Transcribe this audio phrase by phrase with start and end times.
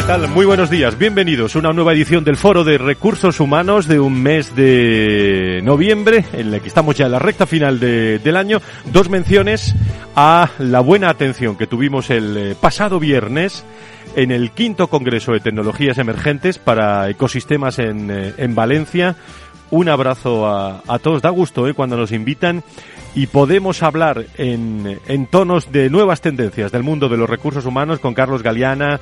[0.00, 0.28] ¿Qué tal?
[0.28, 4.22] Muy buenos días, bienvenidos a una nueva edición del Foro de Recursos Humanos de un
[4.22, 8.60] mes de noviembre, en la que estamos ya en la recta final de- del año.
[8.86, 9.74] Dos menciones
[10.16, 13.62] a la buena atención que tuvimos el eh, pasado viernes
[14.16, 19.16] en el quinto Congreso de Tecnologías Emergentes para Ecosistemas en, eh, en Valencia.
[19.70, 22.64] Un abrazo a, a todos, da gusto eh, cuando nos invitan
[23.14, 28.00] y podemos hablar en, en tonos de nuevas tendencias del mundo de los recursos humanos
[28.00, 28.98] con Carlos Galeana,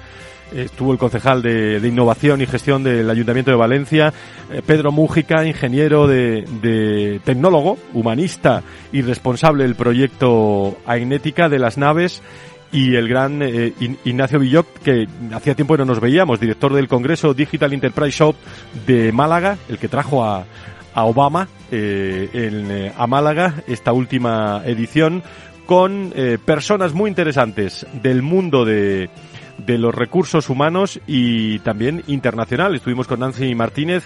[0.52, 4.12] estuvo el concejal de, Innovación y Gestión del Ayuntamiento de Valencia,
[4.52, 11.78] eh, Pedro Mújica, ingeniero de, de tecnólogo, humanista y responsable del proyecto Ainética de las
[11.78, 12.22] naves,
[12.70, 13.72] y el gran eh,
[14.04, 18.36] Ignacio Villoc, que hacía tiempo que no nos veíamos, director del Congreso Digital Enterprise Shop
[18.86, 20.44] de Málaga, el que trajo a,
[20.94, 25.22] Obama eh, en, a Málaga esta última edición,
[25.64, 26.12] con
[26.44, 29.10] personas muy interesantes del mundo de,
[29.58, 32.74] de los recursos humanos y también internacional.
[32.74, 34.04] Estuvimos con Nancy Martínez,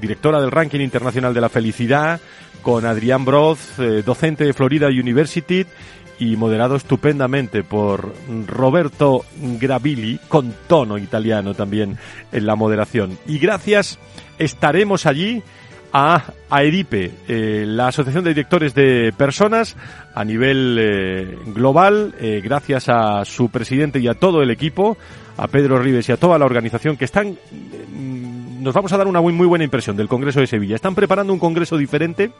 [0.00, 2.20] directora del Ranking Internacional de la Felicidad,
[2.62, 5.66] con Adrián Broz, eh, docente de Florida University
[6.18, 8.14] y moderado estupendamente por
[8.46, 9.24] Roberto
[9.58, 11.96] Gravili, con tono italiano también
[12.30, 13.18] en la moderación.
[13.26, 13.98] Y gracias,
[14.38, 15.42] estaremos allí
[15.92, 19.76] a AEDIPE, eh, la Asociación de Directores de Personas
[20.14, 24.96] a nivel eh, global, eh, gracias a su presidente y a todo el equipo,
[25.36, 29.06] a Pedro Rives y a toda la organización que están, mm, nos vamos a dar
[29.06, 30.76] una muy, muy buena impresión del Congreso de Sevilla.
[30.76, 32.30] Están preparando un congreso diferente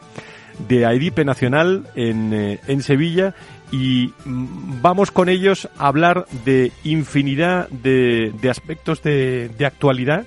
[0.67, 3.33] de AEDIPE Nacional en, eh, en Sevilla
[3.71, 10.25] y mm, vamos con ellos a hablar de infinidad de, de aspectos de, de actualidad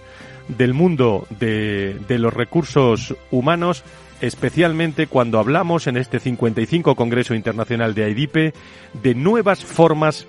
[0.48, 3.82] del mundo de, de los recursos humanos,
[4.20, 8.54] especialmente cuando hablamos en este 55 Congreso Internacional de AIDIPE
[9.02, 10.26] de nuevas formas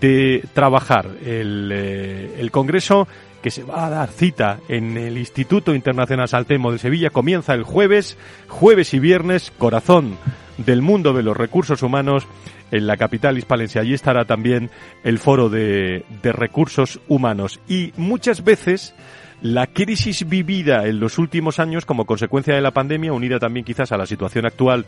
[0.00, 1.08] de trabajar.
[1.24, 3.08] El, eh, el Congreso
[3.42, 7.62] que se va a dar cita en el Instituto Internacional Saltemo de Sevilla comienza el
[7.62, 10.16] jueves, jueves y viernes, corazón
[10.58, 12.26] del mundo de los recursos humanos
[12.70, 13.78] en la capital hispalense.
[13.78, 14.70] Allí estará también
[15.04, 17.60] el foro de, de recursos humanos.
[17.68, 18.94] Y muchas veces
[19.40, 23.92] la crisis vivida en los últimos años como consecuencia de la pandemia, unida también quizás
[23.92, 24.86] a la situación actual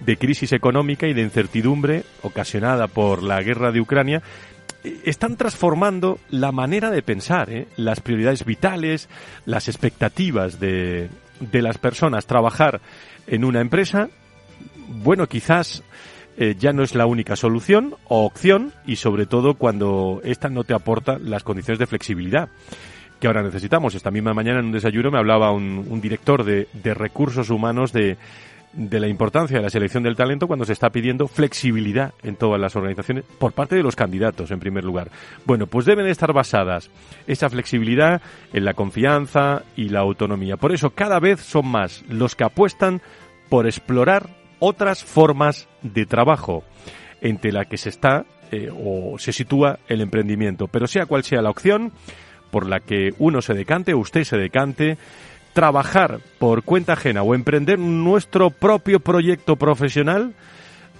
[0.00, 4.22] de crisis económica y de incertidumbre ocasionada por la guerra de Ucrania,
[4.82, 7.68] eh, están transformando la manera de pensar, ¿eh?
[7.76, 9.08] las prioridades vitales,
[9.46, 11.08] las expectativas de,
[11.38, 12.26] de las personas.
[12.26, 12.80] Trabajar
[13.28, 14.08] en una empresa,
[14.88, 15.84] bueno, quizás
[16.36, 20.64] eh, ya no es la única solución o opción y sobre todo cuando esta no
[20.64, 22.48] te aporta las condiciones de flexibilidad
[23.22, 23.94] que ahora necesitamos.
[23.94, 28.16] Esta misma mañana en un desayuno me hablaba un, un director de, recursos humanos de,
[28.72, 32.60] de la importancia de la selección del talento cuando se está pidiendo flexibilidad en todas
[32.60, 35.12] las organizaciones por parte de los candidatos, en primer lugar.
[35.44, 36.90] Bueno, pues deben estar basadas
[37.28, 38.20] esa flexibilidad
[38.52, 40.56] en la confianza y la autonomía.
[40.56, 43.02] Por eso cada vez son más los que apuestan
[43.48, 46.64] por explorar otras formas de trabajo
[47.20, 50.66] entre la que se está eh, o se sitúa el emprendimiento.
[50.66, 51.92] Pero sea cual sea la opción
[52.52, 54.98] por la que uno se decante usted se decante,
[55.54, 60.34] trabajar por cuenta ajena o emprender nuestro propio proyecto profesional,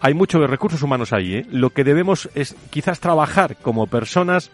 [0.01, 1.35] hay muchos recursos humanos ahí.
[1.37, 1.47] ¿eh?
[1.51, 4.51] Lo que debemos es quizás trabajar como personas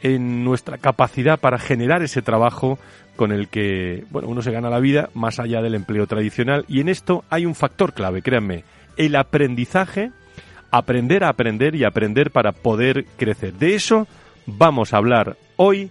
[0.00, 2.78] en nuestra capacidad para generar ese trabajo
[3.16, 6.64] con el que bueno, uno se gana la vida más allá del empleo tradicional.
[6.68, 8.62] Y en esto hay un factor clave, créanme,
[8.96, 10.12] el aprendizaje,
[10.70, 13.54] aprender a aprender y aprender para poder crecer.
[13.54, 14.06] De eso
[14.46, 15.90] vamos a hablar hoy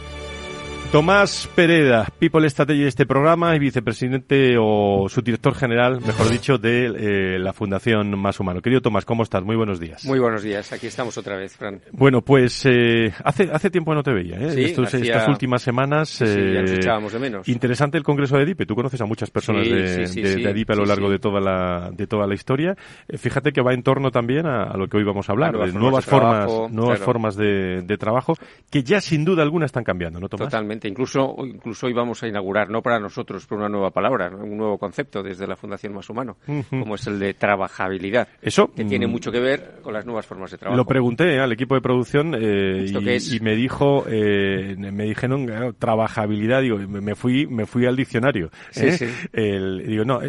[0.91, 7.35] Tomás Pereda, People Strategy de este programa y vicepresidente o subdirector general, mejor dicho, de
[7.35, 8.61] eh, la Fundación Más Humano.
[8.61, 9.41] Querido Tomás, ¿cómo estás?
[9.41, 10.03] Muy buenos días.
[10.03, 11.79] Muy buenos días, aquí estamos otra vez, Fran.
[11.93, 14.51] Bueno, pues eh, hace, hace tiempo no te veía, ¿eh?
[14.51, 16.09] Sí, Estos- Estas últimas semanas.
[16.09, 17.47] Sí, sí, ya nos eh, echábamos de menos.
[17.47, 18.65] Interesante el Congreso de Edipe.
[18.65, 21.39] Tú conoces a muchas personas de, de- sí, de Edipe a lo largo de toda
[21.39, 22.75] la de toda la historia.
[23.07, 25.55] Eh, fíjate que va en torno también a, a lo que hoy vamos a hablar,
[25.55, 27.05] A nuevas de formas nuevas formas, trabajo, nuevas claro.
[27.05, 28.35] formas de, de trabajo
[28.69, 30.49] que ya sin duda alguna están cambiando, ¿no, Tomás?
[30.49, 30.80] Totalmente.
[30.87, 34.43] Incluso, incluso hoy vamos a inaugurar, no para nosotros, pero una nueva palabra, ¿no?
[34.43, 36.37] un nuevo concepto desde la Fundación Más Humano,
[36.69, 40.25] como es el de trabajabilidad, Eso que tiene mm, mucho que ver con las nuevas
[40.25, 40.77] formas de trabajo.
[40.77, 45.45] Lo pregunté eh, al equipo de producción eh, ¿Esto y, me dijo, eh, me dijeron
[45.45, 46.61] claro, trabajabilidad.
[46.61, 48.49] Digo, me fui, me fui al diccionario.
[48.71, 49.05] Sí, sí.
[49.33, 50.19] El- digo, no,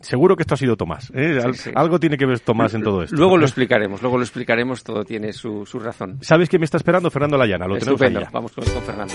[0.00, 1.12] seguro que esto ha sido Tomás.
[1.14, 1.70] Al- sí.
[1.74, 3.16] Algo tiene que ver Tomás en todo esto.
[3.16, 6.18] Luego lo explicaremos, luego lo explicaremos, todo tiene su, su razón.
[6.20, 7.10] ¿Sabes quién me está esperando?
[7.10, 7.66] Fernando Layana.
[7.66, 8.30] Lo tenemos Estupendo, ya.
[8.32, 9.14] vamos con, con Fernando.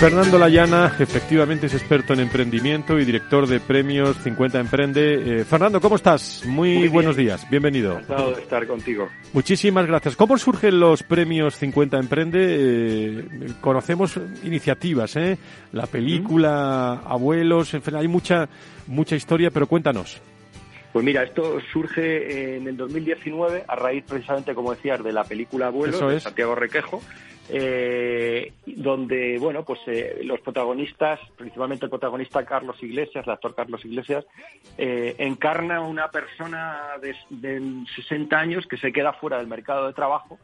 [0.00, 5.40] Fernando Layana, efectivamente es experto en emprendimiento y director de premios 50 Emprende.
[5.40, 6.42] Eh, Fernando, ¿cómo estás?
[6.46, 7.98] Muy, buenos días, bienvenido.
[7.98, 9.10] Encantado de estar contigo.
[9.34, 10.16] Muchísimas gracias.
[10.16, 12.38] ¿Cómo surgen los premios 50 Emprende?
[12.40, 13.24] Eh,
[13.60, 15.36] conocemos iniciativas, ¿eh?
[15.72, 18.48] La película, abuelos, en fin, hay mucha,
[18.86, 20.18] mucha historia, pero cuéntanos.
[20.94, 25.66] Pues mira, esto surge en el 2019 a raíz precisamente, como decías, de la película
[25.66, 26.20] Abuelos de.
[26.20, 27.02] Santiago Requejo,
[27.52, 33.84] eh, donde, bueno, pues eh, los protagonistas, principalmente el protagonista Carlos Iglesias, el actor Carlos
[33.84, 34.24] Iglesias,
[34.78, 39.92] eh, encarna una persona de, de 60 años que se queda fuera del mercado de
[39.92, 40.38] trabajo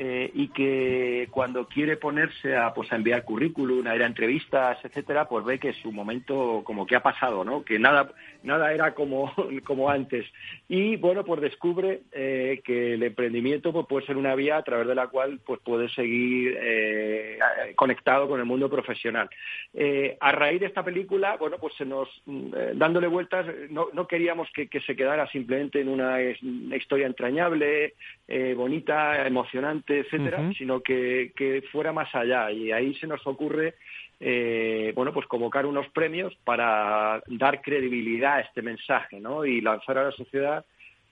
[0.00, 4.78] eh, y que cuando quiere ponerse a pues a enviar currículum, a ir a entrevistas,
[4.84, 7.64] etcétera, pues ve que su momento como que ha pasado, ¿no?
[7.64, 8.08] Que nada
[8.42, 9.32] nada era como
[9.64, 10.26] como antes.
[10.68, 14.86] Y bueno pues descubre eh, que el emprendimiento pues puede ser una vía a través
[14.86, 17.38] de la cual pues puede seguir eh,
[17.76, 19.28] conectado con el mundo profesional.
[19.74, 24.06] Eh, a raíz de esta película bueno pues se nos eh, dándole vueltas no, no
[24.06, 27.94] queríamos que, que se quedara simplemente en una, historia entrañable
[28.26, 32.50] eh, bonita emocionante etcétera sino que, que fuera más allá.
[32.50, 33.74] Y ahí se nos ocurre
[34.20, 39.44] eh, bueno, pues convocar unos premios para dar credibilidad a este mensaje, ¿no?
[39.44, 40.64] Y lanzar a la sociedad,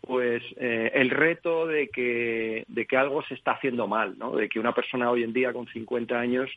[0.07, 4.37] pues, eh, el reto de que, de que algo se está haciendo mal, ¿no?
[4.37, 6.49] De que una persona hoy en día con 50 años,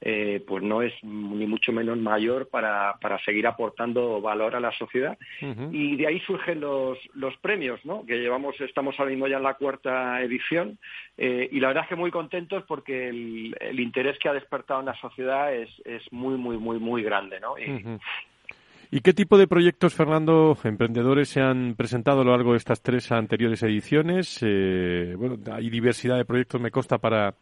[0.00, 4.72] eh, pues no es ni mucho menos mayor para, para seguir aportando valor a la
[4.72, 5.18] sociedad.
[5.70, 8.06] Y de ahí surgen los, los premios, ¿no?
[8.06, 10.78] Que llevamos, estamos ahora mismo ya en la cuarta edición
[11.18, 14.80] eh, y la verdad es que muy contentos porque el, el interés que ha despertado
[14.80, 17.58] en la sociedad es, es muy, muy, muy, muy grande, ¿no?
[17.58, 17.84] Y.
[18.94, 22.80] ¿Y qué tipo de proyectos, Fernando, emprendedores se han presentado a lo largo de estas
[22.80, 24.38] tres anteriores ediciones?
[24.40, 27.34] Eh, bueno, hay diversidad de proyectos, me consta, para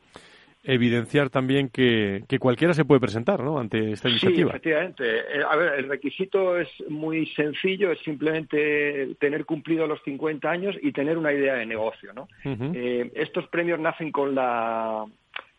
[0.65, 3.59] evidenciar también que, que cualquiera se puede presentar ¿no?
[3.59, 4.49] ante esta Sí, iniciativa.
[4.49, 5.05] efectivamente.
[5.05, 10.75] Eh, a ver, el requisito es muy sencillo, es simplemente tener cumplido los 50 años
[10.81, 12.29] y tener una idea de negocio, ¿no?
[12.47, 15.05] Eh, estos premios nacen con la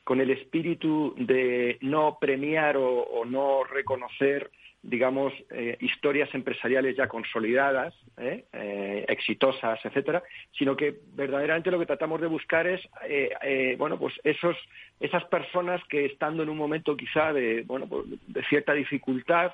[0.04, 4.50] con el espíritu de no premiar o, o no reconocer
[4.84, 8.44] digamos eh, historias empresariales ya consolidadas ¿eh?
[8.52, 10.22] Eh, exitosas etcétera
[10.58, 14.58] sino que verdaderamente lo que tratamos de buscar es eh, eh, bueno pues esos
[15.00, 19.54] esas personas que estando en un momento quizá de bueno pues, de cierta dificultad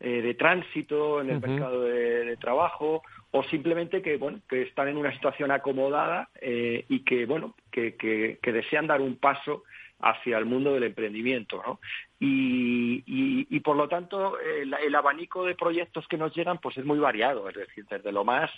[0.00, 4.96] de tránsito en el mercado de, de trabajo o simplemente que bueno que están en
[4.96, 9.64] una situación acomodada eh, y que bueno que, que, que desean dar un paso
[10.00, 11.80] hacia el mundo del emprendimiento ¿no?
[12.20, 16.76] y, y, y, por lo tanto el, el, abanico de proyectos que nos llegan pues
[16.78, 18.50] es muy variado es decir desde lo más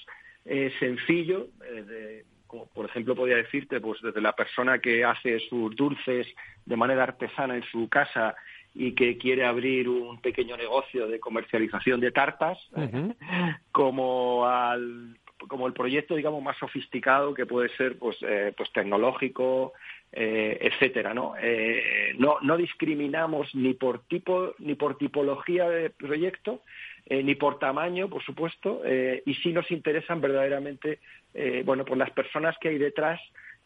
[0.45, 5.41] eh, sencillo eh, de, como por ejemplo podría decirte pues desde la persona que hace
[5.49, 6.27] sus dulces
[6.67, 8.35] de manera artesana en su casa
[8.75, 13.59] y que quiere abrir un pequeño negocio de comercialización de tartas, uh -huh.
[13.73, 15.17] como al
[15.49, 19.73] como el proyecto digamos más sofisticado que puede ser pues eh, pues tecnológico
[20.13, 26.63] eh, etcétera no eh, no no discriminamos ni por tipo ni por tipología de proyecto
[27.07, 30.99] eh, ni por tamaño por supuesto eh, y sí nos interesan verdaderamente
[31.65, 33.21] bueno pues las personas que hay detrás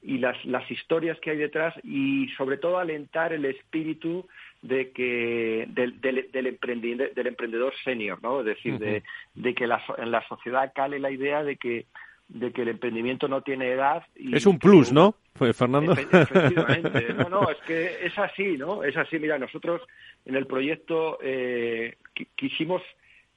[0.04, 4.28] y las, las historias que hay detrás y sobre todo alentar el espíritu
[4.60, 8.40] de que del, del, del, emprendedor, del emprendedor senior, ¿no?
[8.40, 9.02] Es decir, de,
[9.34, 11.86] de, que la, en la sociedad cale la idea de que
[12.28, 14.02] de que el emprendimiento no tiene edad.
[14.16, 15.92] Y es un plus, que, ¿no, Fernando?
[15.92, 17.14] Efectivamente.
[17.14, 18.82] No, no, es que es así, ¿no?
[18.82, 19.18] Es así.
[19.18, 19.82] Mira, nosotros
[20.24, 21.96] en el proyecto eh,
[22.34, 22.82] quisimos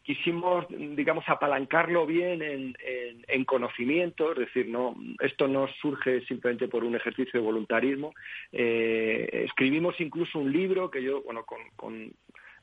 [0.07, 6.69] quisimos, digamos, apalancarlo bien en, en, en, conocimiento, es decir, no, esto no surge simplemente
[6.69, 8.13] por un ejercicio de voluntarismo.
[8.53, 12.13] Eh, escribimos incluso un libro que yo, bueno, con, con,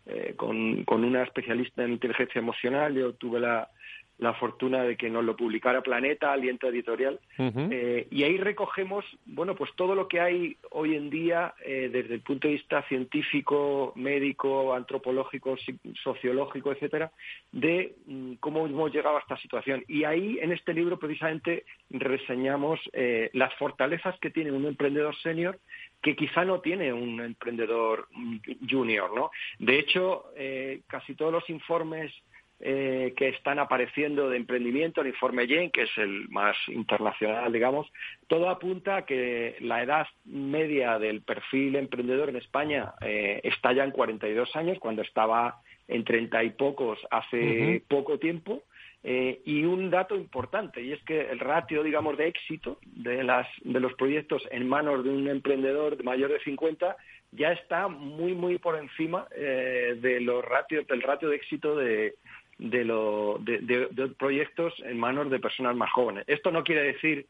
[0.07, 3.69] eh, con, con una especialista en inteligencia emocional, yo tuve la,
[4.18, 7.68] la fortuna de que nos lo publicara Planeta, Aliento Editorial, uh -huh.
[7.73, 12.14] eh, y ahí recogemos, bueno, pues todo lo que hay hoy en día eh, desde
[12.14, 15.56] el punto de vista científico, médico, antropológico,
[16.02, 17.11] sociológico, etcétera,
[17.50, 19.85] de mm, cómo hemos llegado a esta situación.
[19.88, 25.59] Y ahí, en este libro, precisamente, reseñamos eh, las fortalezas que tiene un emprendedor senior
[26.02, 28.37] que quizá no tiene un emprendedor mm,
[28.71, 29.30] junior, ¿no?
[29.59, 32.12] De hecho, eh, casi todos los informes
[32.61, 37.87] eh, que están apareciendo de emprendimiento, el informe Yen, que es el más internacional, digamos,
[38.29, 43.85] todo apunta a que la edad media del perfil emprendedor en España eh, está ya
[43.85, 47.83] en 42 años, cuando estaba en 30 y pocos hace uh -huh.
[47.89, 48.63] poco tiempo.
[49.07, 53.47] Eh, y un dato importante, y es que el ratio, digamos, de éxito de, las,
[53.63, 56.97] de los proyectos en manos de un emprendedor mayor de 50
[57.33, 62.15] ya está muy, muy por encima eh, de los ratios, del ratio de éxito de,
[62.59, 66.25] de, lo, de, de, de, proyectos en manos de personas más jóvenes.
[66.27, 67.27] Esto no quiere decir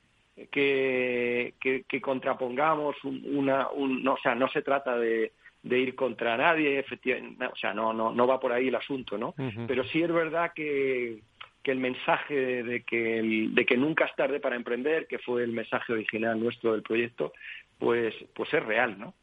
[0.50, 5.95] que, que, que contrapongamos una, un, no, o sea, no se trata de, de ir
[5.95, 9.35] contra nadie, efectivamente, o sea, no, no, no va por ahí el asunto, ¿no?
[9.38, 9.66] Uh -huh.
[9.66, 11.21] Pero sí es verdad que,
[11.62, 15.43] que el mensaje de que, el, de que nunca es tarde para emprender, que fue
[15.43, 17.33] el mensaje original nuestro del proyecto,
[17.78, 19.14] pues, pues es real, ¿no?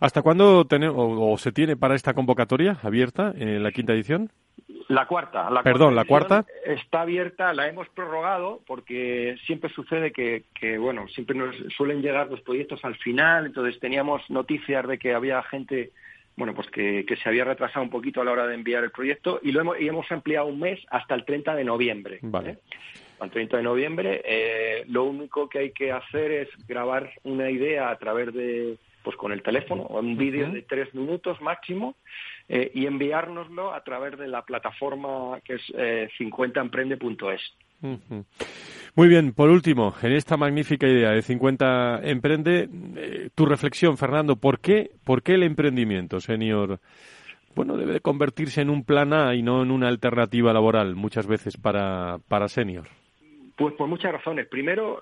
[0.00, 4.30] ¿Hasta cuándo tiene, o, o, se tiene para esta convocatoria abierta en la quinta edición?
[4.88, 5.50] La cuarta.
[5.50, 6.46] La Perdón, cuarta la cuarta.
[6.64, 12.28] Está abierta, la hemos prorrogado porque siempre sucede que, que, bueno, siempre nos suelen llegar
[12.30, 15.90] los proyectos al final, entonces teníamos noticias de que había gente,
[16.36, 18.92] bueno, pues que, que se había retrasado un poquito a la hora de enviar el
[18.92, 22.18] proyecto y lo hemos, y hemos ampliado un mes hasta el 30 de noviembre.
[22.22, 22.50] Vale.
[22.50, 22.58] ¿eh?
[23.18, 27.90] Al 30 de noviembre, eh, lo único que hay que hacer es grabar una idea
[27.90, 28.76] a través de
[29.06, 30.54] pues con el teléfono, o un vídeo uh -huh.
[30.54, 31.94] de tres minutos máximo,
[32.48, 37.40] eh, y enviárnoslo a través de la plataforma que es eh, 50emprende.es.
[37.82, 38.24] Uh -huh.
[38.94, 44.36] Muy bien, por último, en esta magnífica idea de 50 Emprende, eh, tu reflexión, Fernando,
[44.36, 46.80] ¿por qué, ¿por qué el emprendimiento, señor?
[47.54, 51.56] Bueno, debe convertirse en un plan A y no en una alternativa laboral muchas veces
[51.56, 52.86] para, para senior.
[53.56, 54.46] Pues por muchas razones.
[54.46, 55.00] Primero,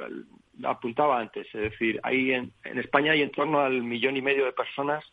[0.63, 4.45] apuntaba antes, es decir, hay en, en España hay en torno al millón y medio
[4.45, 5.05] de personas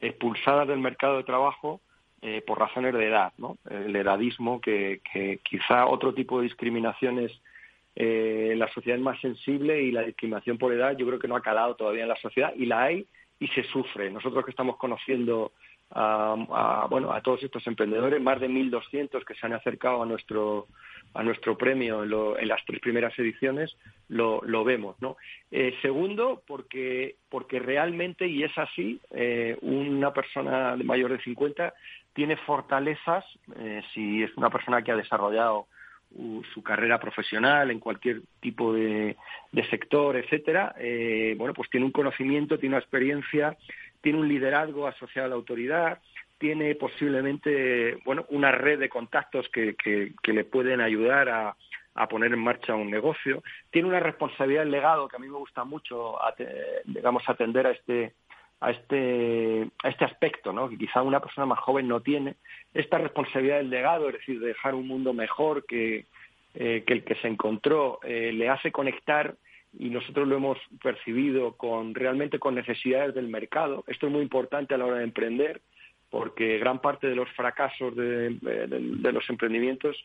[0.00, 1.80] expulsadas del mercado de trabajo
[2.22, 3.56] eh, por razones de edad, ¿no?
[3.70, 7.32] El edadismo, que, que quizá otro tipo de discriminaciones
[7.96, 11.36] eh, la sociedad es más sensible y la discriminación por edad yo creo que no
[11.36, 13.06] ha calado todavía en la sociedad y la hay
[13.38, 14.10] y se sufre.
[14.10, 15.52] Nosotros que estamos conociendo
[15.90, 20.06] a, a bueno a todos estos emprendedores, más de 1.200 que se han acercado a
[20.06, 20.68] nuestro
[21.14, 23.76] a nuestro premio en, lo, en las tres primeras ediciones,
[24.08, 24.96] lo, lo vemos.
[25.00, 25.16] ¿no?
[25.50, 31.74] Eh, segundo, porque, porque realmente, y es así, eh, una persona de mayor de 50
[32.12, 33.24] tiene fortalezas,
[33.56, 35.66] eh, si es una persona que ha desarrollado
[36.12, 39.16] uh, su carrera profesional en cualquier tipo de,
[39.52, 40.74] de sector, etcétera,
[41.36, 43.56] bueno, pues tiene un conocimiento, tiene una experiencia,
[44.00, 46.00] tiene un liderazgo asociado a la autoridad,
[46.40, 51.54] tiene posiblemente bueno una red de contactos que, que, le pueden ayudar a,
[51.94, 53.42] a, poner en marcha un negocio.
[53.70, 56.16] Tiene una responsabilidad del legado que a mí me gusta mucho
[56.86, 58.14] digamos atender a este
[58.60, 62.36] a este a este aspecto no que quizá una persona más joven no tiene.
[62.72, 66.06] Esta responsabilidad del legado es decir de dejar un mundo mejor que
[66.54, 69.36] eh, que el que se encontró eh, le hace conectar
[69.78, 73.84] y nosotros lo hemos percibido con realmente con necesidades del mercado.
[73.86, 75.60] Esto es muy importante a la hora de emprender
[76.10, 79.96] porque gran parte de los fracasos de, de, de, los emprendimientos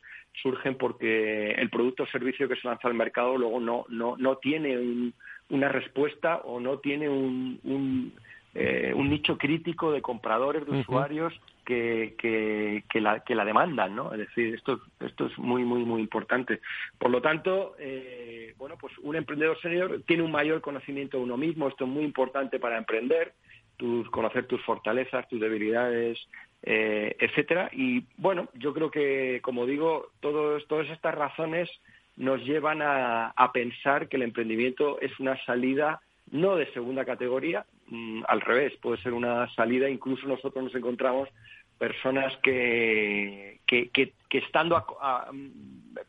[0.42, 4.38] surgen porque el producto o servicio que se lanza al mercado luego no, no, no
[4.38, 5.14] tiene un,
[5.50, 8.14] una respuesta o no tiene un, un,
[8.54, 10.82] eh, un nicho crítico de compradores, de uh -huh.
[10.82, 11.34] usuarios
[11.66, 14.14] que, que, que, la, que la demandan, ¿no?
[14.14, 16.62] Es decir, esto, esto es muy, muy, muy importante.
[17.00, 21.38] Por lo tanto, eh, bueno, pues un emprendedor senior tiene un mayor conocimiento de uno
[21.38, 23.34] mismo, esto es muy importante para emprender,
[23.78, 26.20] tus, conocer tus fortalezas, tus debilidades,
[26.64, 27.70] eh, etcétera.
[27.72, 31.70] Y bueno, yo creo que, como digo, todos, todas estas razones
[32.18, 36.02] nos llevan a, a, pensar que el emprendimiento es una salida
[36.32, 41.30] no de segunda categoría, mm, al revés, puede ser una salida, incluso nosotros nos encontramos
[41.78, 44.84] personas que, que, que, estando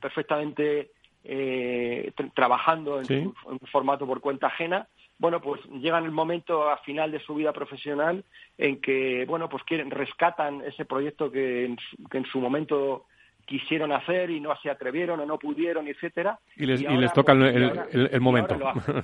[0.01, 0.91] perfectamente
[1.25, 4.87] eh, trabajando en, un formato por cuenta ajena,
[5.19, 8.25] bueno, pues llegan el momento a final de su vida profesional
[8.59, 11.79] en que, bueno, pues quieren, rescatan ese proyecto que en,
[12.11, 13.07] que en su momento
[13.47, 16.39] quisieron hacer y no se atrevieron o no pudieron, etcétera.
[16.57, 18.59] Y les, y, les toca el, el, momento.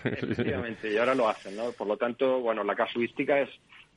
[0.04, 1.70] efectivamente, y ahora lo hacen, ¿no?
[1.72, 3.50] Por lo tanto, bueno, la casuística es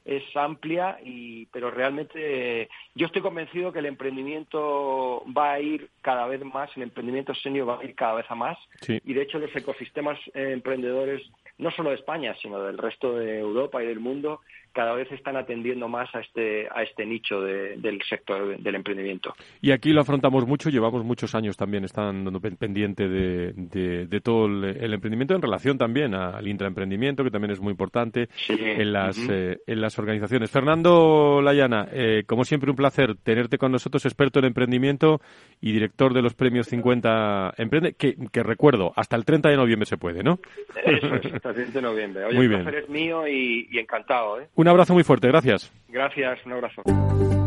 [0.05, 6.27] es amplia y pero realmente yo estoy convencido que el emprendimiento va a ir cada
[6.27, 8.57] vez más el emprendimiento senior va a ir cada vez a más
[8.87, 11.23] y de hecho los ecosistemas eh, emprendedores
[11.57, 14.41] no solo de España sino del resto de Europa y del mundo
[14.75, 19.33] cada vez están atendiendo más a este, a este nicho del sector del emprendimiento.
[19.61, 24.93] Y aquí lo afrontamos mucho, llevamos muchos años también estando pendiente de, de, todo el,
[24.93, 29.79] emprendimiento en relación también al intraemprendimiento, que también es muy importante en, las, eh, en
[29.79, 30.51] las organizaciones.
[30.51, 35.21] Fernando Layana, eh, como siempre un placer tenerte con nosotros, experto en emprendimiento
[35.61, 39.85] y director de los premios 50 Emprende, que, que recuerdo, hasta el 30 de noviembre
[39.85, 40.39] se puede, ¿no?
[40.85, 42.25] Eso es, hasta el 30 de noviembre.
[42.25, 44.41] Oye, muy el placer es mío y, y encantado.
[44.41, 44.47] ¿eh?
[44.65, 45.71] Un abrazo muy fuerte, gracias.
[45.89, 46.81] Gracias, un abrazo.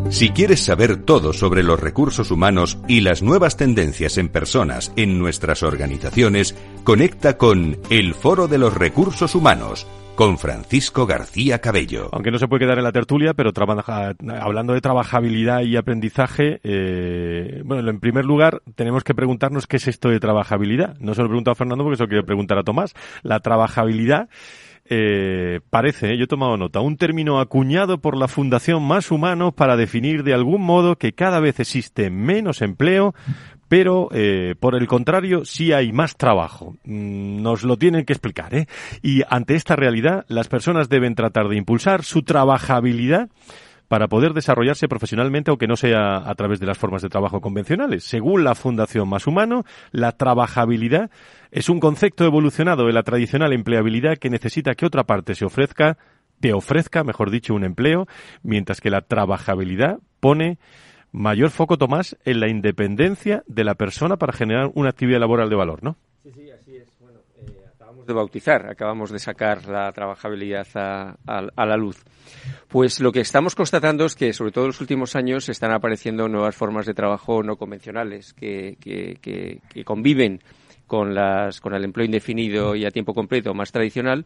[0.09, 5.19] Si quieres saber todo sobre los recursos humanos y las nuevas tendencias en personas en
[5.19, 9.85] nuestras organizaciones, conecta con El Foro de los Recursos Humanos
[10.15, 12.09] con Francisco García Cabello.
[12.13, 13.51] Aunque no se puede quedar en la tertulia, pero
[14.41, 19.89] hablando de trabajabilidad y aprendizaje, eh, bueno, en primer lugar tenemos que preguntarnos qué es
[19.89, 20.97] esto de trabajabilidad.
[21.01, 22.95] No se lo pregunto a Fernando porque se lo quiero preguntar a Tomás.
[23.23, 24.29] La trabajabilidad
[24.91, 29.77] eh, parece, yo he tomado nota, un término acuñado por la Fundación Más Humanos para
[29.77, 33.15] definir de algún modo que cada vez existe menos empleo,
[33.69, 36.77] pero eh, por el contrario sí hay más trabajo.
[36.85, 38.67] Mm, nos lo tienen que explicar, ¿eh?
[39.03, 43.29] Y ante esta realidad, las personas deben tratar de impulsar su trabajabilidad
[43.89, 48.05] para poder desarrollarse profesionalmente, aunque no sea a través de las formas de trabajo convencionales.
[48.05, 51.11] Según la Fundación Más Humano, la trabajabilidad
[51.51, 55.97] es un concepto evolucionado de la tradicional empleabilidad que necesita que otra parte se ofrezca,
[56.41, 58.07] te ofrezca, mejor dicho, un empleo,
[58.43, 60.59] mientras que la trabajabilidad pone
[61.11, 65.57] mayor foco, Tomás, en la independencia de la persona para generar una actividad laboral de
[65.57, 65.97] valor, ¿no?
[66.23, 66.98] Sí, sí, así es.
[68.09, 72.03] De bautizar, acabamos de sacar la trabajabilidad a la luz.
[72.67, 76.27] Pues lo que estamos constatando es que, sobre todo en los últimos años, están apareciendo
[76.27, 80.41] nuevas formas de trabajo no convencionales que, que, conviven
[80.87, 84.25] con, las, con el empleo indefinido y a tiempo completo más tradicional,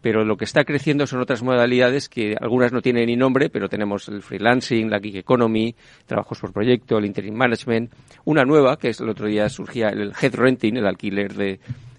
[0.00, 3.68] pero lo que está creciendo son otras modalidades que algunas no tienen ni nombre, pero
[3.68, 5.74] tenemos el freelancing, la gig economy,
[6.06, 7.92] trabajos por proyecto, el interim management,
[8.24, 11.58] una nueva, que es el otro día surgía el head renting, el alquiler de,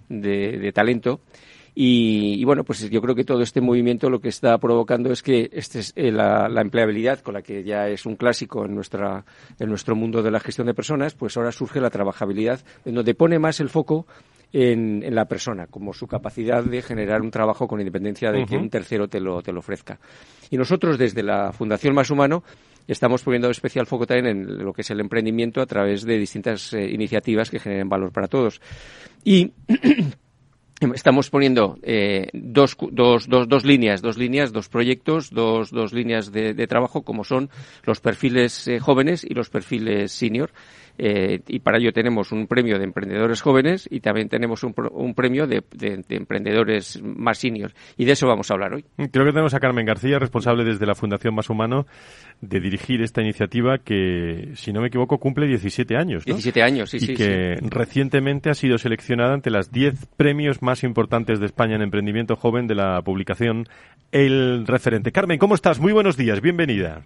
[0.09, 1.21] de talento,
[1.77, 5.49] y, bueno, pues yo creo que todo este movimiento lo que está provocando es que
[5.51, 9.25] este es, eh, la, empleabilidad, con la que ya es un clásico en, nuestra,
[9.59, 13.13] en nuestro mundo de la gestión de personas, pues ahora surge la trabajabilidad, en donde
[13.13, 14.07] pone más el foco
[14.53, 18.69] en, la persona, como su capacidad de generar un trabajo con independencia de que un
[18.69, 19.99] tercero te lo, te lo ofrezca.
[20.49, 22.41] Y nosotros, desde la Fundación Más Humano,
[22.87, 26.73] estamos poniendo especial foco también en lo que es el emprendimiento a través de distintas
[26.73, 28.61] eh, iniciativas que generen valor para todos.
[29.23, 29.51] Y
[30.93, 36.33] Estamos poniendo eh, dos, dos, dos, dos, líneas, dos líneas, dos proyectos, dos, dos líneas
[36.33, 37.49] de, trabajo, como son
[37.85, 40.51] los perfiles eh, jóvenes y los perfiles senior.
[40.97, 45.13] Eh, y para ello tenemos un premio de emprendedores jóvenes y también tenemos un, un
[45.13, 47.73] premio de, de, emprendedores más senior.
[47.97, 48.86] Y de eso vamos a hablar hoy.
[48.95, 51.86] Creo que tenemos a Carmen García, responsable desde la Fundación Más Humano,
[52.41, 56.25] de dirigir esta iniciativa que, si no me equivoco, cumple 17 años.
[56.27, 56.34] ¿no?
[56.34, 57.13] 17 años, sí, y sí.
[57.13, 62.36] que recientemente ha sido seleccionada ante las 10 premios más importantes de España en emprendimiento
[62.36, 63.67] joven de la publicación
[64.12, 65.12] El Referente.
[65.12, 65.79] Carmen, ¿cómo estás?
[65.79, 67.05] Muy buenos días, bienvenida.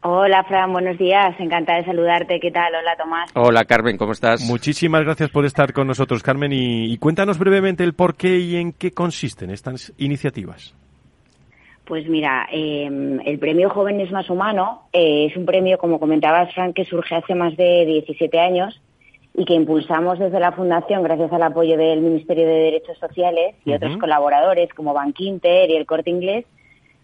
[0.00, 1.34] Hola, Fran, buenos días.
[1.40, 2.38] Encantada de saludarte.
[2.38, 2.72] ¿Qué tal?
[2.72, 3.30] Hola, Tomás.
[3.34, 4.48] Hola, Carmen, ¿cómo estás?
[4.48, 6.52] Muchísimas gracias por estar con nosotros, Carmen.
[6.52, 10.72] Y, cuéntanos brevemente el por qué y en qué consisten estas iniciativas.
[11.84, 16.74] Pues mira, em, el premio Jóvenes Más Humano eh, es un premio, como comentabas, Fran,
[16.74, 18.80] que surge hace más de 17 años
[19.34, 23.72] y que impulsamos desde la Fundación gracias al apoyo del Ministerio de Derechos Sociales y
[23.72, 26.44] otros colaboradores como Bankinter y el Corte Inglés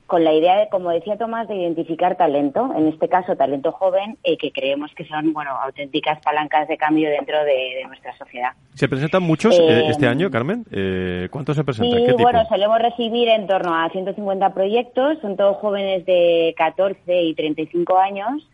[0.06, 4.18] con la idea de, como decía Tomás, de identificar talento, en este caso talento joven,
[4.22, 8.50] eh, que creemos que son, bueno, auténticas palancas de cambio dentro de, nuestra sociedad.
[8.74, 10.64] ¿Se presentan muchos eh, eh, este año, Carmen?
[10.70, 12.06] Eh, ¿Cuántos se presentan?
[12.06, 17.34] Sí, bueno, solemos recibir en torno a 150 proyectos, son todos jóvenes de 14 y
[17.34, 18.48] 35 años,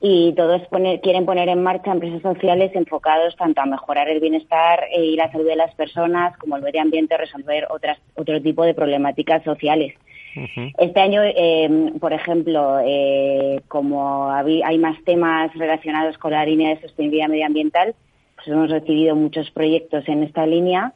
[0.00, 0.62] y todos
[1.02, 5.46] quieren poner en marcha empresas sociales enfocados tanto a mejorar el bienestar y la salud
[5.46, 9.94] de las personas como el medio ambiente, resolver otras, otro tipo de problemáticas sociales.
[10.78, 16.80] Este año, eh, por ejemplo, eh, como hay más temas relacionados con la línea de
[16.80, 17.94] sostenibilidad medioambiental,
[18.36, 20.92] pues hemos recibido muchos proyectos en esta línea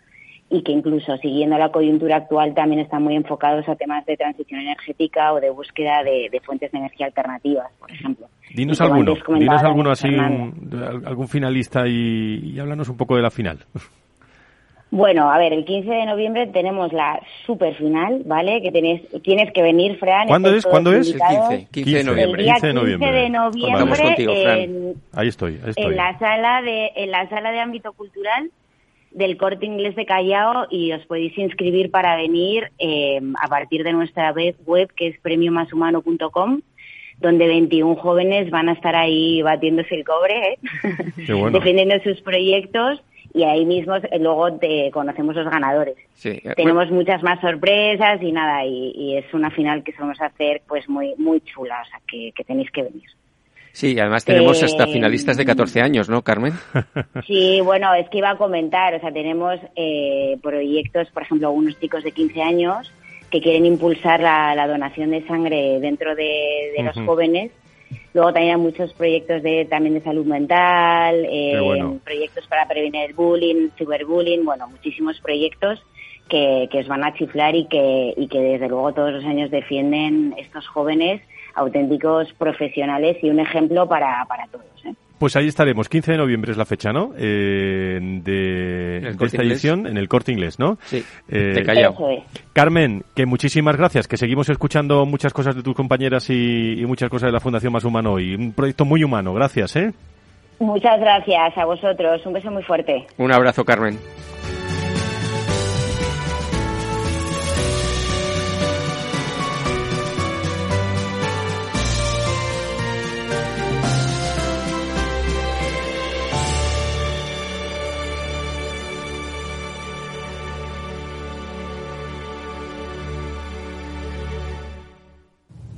[0.51, 4.61] y que incluso siguiendo la coyuntura actual también están muy enfocados a temas de transición
[4.61, 8.27] energética o de búsqueda de, fuentes de energía alternativas, por ejemplo.
[8.55, 10.09] Dinos alguno, dinos alguno así,
[11.05, 13.59] algún finalista y, y háblanos un poco de la final.
[14.91, 18.63] Bueno, a ver, el 15 de noviembre tenemos la super final, ¿vale?
[18.63, 20.29] Que tienes, tienes que venir, Fran.
[20.29, 20.65] ¿Cuándo es?
[20.65, 21.13] ¿Cuándo es?
[21.13, 22.41] El 15, 15, de noviembre.
[22.41, 22.73] El día 15 de
[23.31, 23.31] noviembre,
[23.73, 24.59] Vamos contigo, Fran.
[24.59, 25.85] En, ahí estoy, ahí estoy.
[25.85, 28.51] En la sala de, en la sala de ámbito cultural
[29.11, 33.93] del Corte Inglés de Callao y os podéis inscribir para venir eh, a partir de
[33.93, 36.61] nuestra web, web que es premiomashumano.com
[37.21, 40.59] donde 21 jóvenes van a estar ahí batiéndose el cobre, ¿eh?
[41.53, 43.03] defendiendo sus proyectos
[43.35, 45.97] y ahí mismo eh, luego te conocemos los ganadores.
[46.15, 46.31] Sí.
[46.31, 50.89] Eh, Tenemos muchas más sorpresas y nada, y, es una final que a hacer pues
[50.89, 53.05] muy muy chula, o sea que, tenéis que venir.
[53.73, 56.55] Sí, además tenemos hasta eh, finalistas de 14 años, ¿no, Carmen?
[57.27, 59.61] Sí, bueno, es que iba a comentar, o sea, tenemos
[60.43, 62.93] proyectos, por ejemplo, unos chicos de 15 años
[63.31, 67.53] que quieren impulsar la, donación de sangre dentro de, los jóvenes
[68.15, 73.15] Luego también hay muchos proyectos de también de salud mental, eh, proyectos para prevenir el
[73.15, 75.81] bullying, ciberbullying, bueno, muchísimos proyectos
[76.29, 79.51] que, que os van a chiflar y que, y que desde luego todos los años
[79.51, 81.23] defienden estos jóvenes
[81.55, 84.67] auténticos profesionales y un ejemplo para, para todos.
[84.85, 84.95] ¿eh?
[85.19, 87.11] Pues ahí estaremos, 15 de noviembre es la fecha, ¿no?
[87.19, 90.79] Eh, de, esta edición en el corte inglés, ¿no?
[90.85, 96.31] Sí, eh, de Carmen, que muchísimas gracias, que seguimos escuchando muchas cosas de tus compañeras
[96.31, 98.35] y, y, muchas cosas de la Fundación Más Humano hoy.
[98.35, 99.93] Un proyecto muy humano, gracias, ¿eh?
[100.61, 103.07] Muchas gracias a vosotros, un beso muy fuerte.
[103.17, 103.99] Un abrazo, Carmen.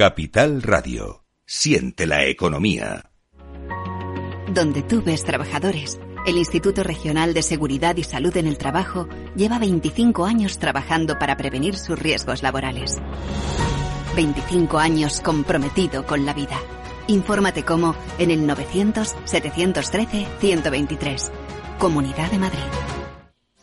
[0.00, 1.26] Capital Radio.
[1.44, 3.10] Siente la economía.
[4.50, 9.58] Donde tú ves trabajadores, el Instituto Regional de Seguridad y Salud en el Trabajo lleva
[9.58, 12.96] 25 años trabajando para prevenir sus riesgos laborales.
[14.16, 16.56] 25 años comprometido con la vida.
[17.06, 21.30] Infórmate cómo en el 900-713-123.
[21.78, 22.99] Comunidad de Madrid.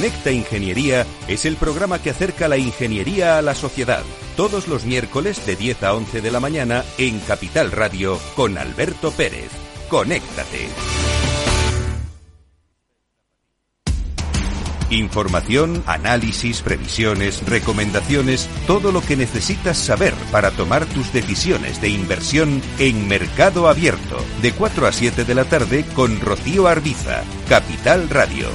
[0.00, 4.02] Conecta Ingeniería es el programa que acerca la ingeniería a la sociedad.
[4.34, 9.10] Todos los miércoles de 10 a 11 de la mañana en Capital Radio con Alberto
[9.10, 9.50] Pérez.
[9.90, 10.68] Conéctate.
[14.88, 22.62] Información, análisis, previsiones, recomendaciones, todo lo que necesitas saber para tomar tus decisiones de inversión
[22.78, 28.48] en Mercado Abierto, de 4 a 7 de la tarde con Rocío Arbiza, Capital Radio.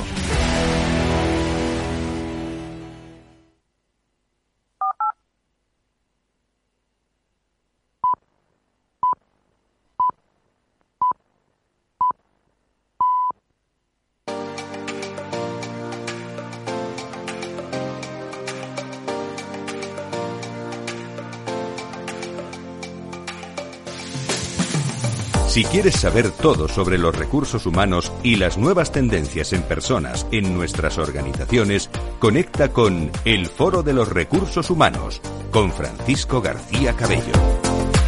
[25.55, 30.53] Si quieres saber todo sobre los recursos humanos y las nuevas tendencias en personas en
[30.53, 31.89] nuestras organizaciones,
[32.19, 37.31] conecta con El Foro de los Recursos Humanos con Francisco García Cabello.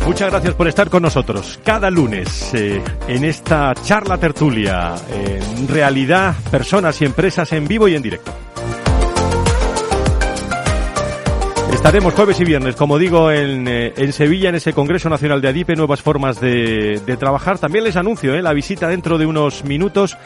[0.05, 6.35] Muchas gracias por estar con nosotros cada lunes eh, en esta charla tertulia, en realidad,
[6.51, 8.46] personas y empresas en vivo y en directo.
[11.77, 15.47] Estaremos jueves y viernes, como digo, en, eh, en, Sevilla, en ese Congreso Nacional de
[15.47, 17.59] ADIPE, nuevas formas de, de trabajar.
[17.59, 20.17] También les anuncio eh, la visita dentro de unos minutos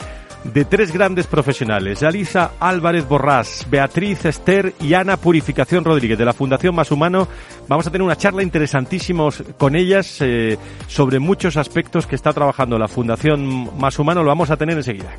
[0.44, 6.34] de tres grandes profesionales, Alisa Álvarez Borrás, Beatriz Esther y Ana Purificación Rodríguez de la
[6.34, 7.28] Fundación Más Humano.
[7.68, 12.80] Vamos a tener una charla interesantísima con ellas eh, sobre muchos aspectos que está trabajando
[12.80, 14.24] la Fundación Más Humano.
[14.24, 15.12] Lo vamos a tener enseguida.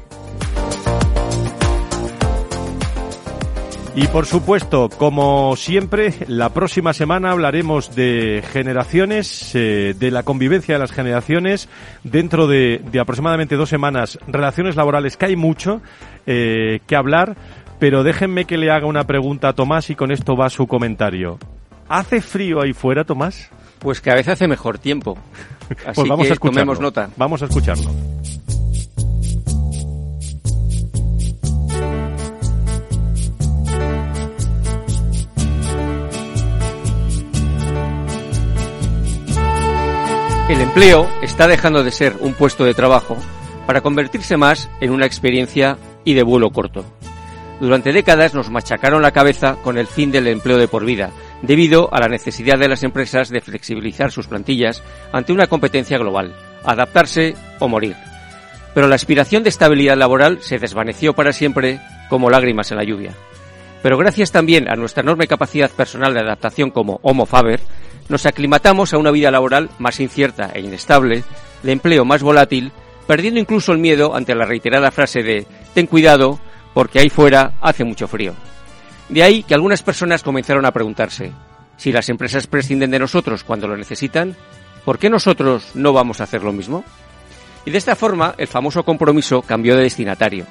[3.94, 10.74] Y por supuesto, como siempre, la próxima semana hablaremos de generaciones, eh, de la convivencia
[10.74, 11.68] de las generaciones.
[12.02, 15.83] Dentro de, de, aproximadamente dos semanas, relaciones laborales, que hay mucho
[16.26, 17.37] eh, que hablar,
[17.78, 21.38] pero déjenme que le haga una pregunta a Tomás y con esto va su comentario.
[21.87, 23.50] ¿Hace frío ahí fuera, Tomás?
[23.78, 25.18] Pues que a veces hace mejor tiempo.
[25.85, 27.11] Así pues vamos que a tomemos nota.
[27.18, 27.90] Vamos a escucharlo.
[40.48, 43.16] El empleo está dejando de ser un puesto de trabajo
[43.66, 46.85] para convertirse más en una experiencia y de vuelo corto.
[47.61, 51.11] Durante décadas nos machacaron la cabeza con el fin del empleo de por vida,
[51.42, 56.35] debido a la necesidad de las empresas de flexibilizar sus plantillas ante una competencia global,
[56.64, 57.94] adaptarse o morir.
[58.74, 63.12] Pero la aspiración de estabilidad laboral se desvaneció para siempre como lágrimas en la lluvia.
[63.81, 67.61] Pero gracias también a nuestra enorme capacidad personal de adaptación como Homo Faber,
[68.12, 71.25] nos aclimatamos a una vida laboral más incierta e inestable,
[71.62, 72.70] de empleo más volátil,
[73.07, 76.38] perdiendo incluso el miedo ante la reiterada frase de ten cuidado
[76.75, 78.35] porque ahí fuera hace mucho frío.
[79.09, 81.33] De ahí que algunas personas comenzaron a preguntarse,
[81.79, 84.37] si las empresas prescinden de nosotros cuando lo necesitan,
[84.85, 86.85] ¿por qué nosotros no vamos a hacer lo mismo?
[87.64, 90.44] Y de esta forma el famoso compromiso cambió de destinatario,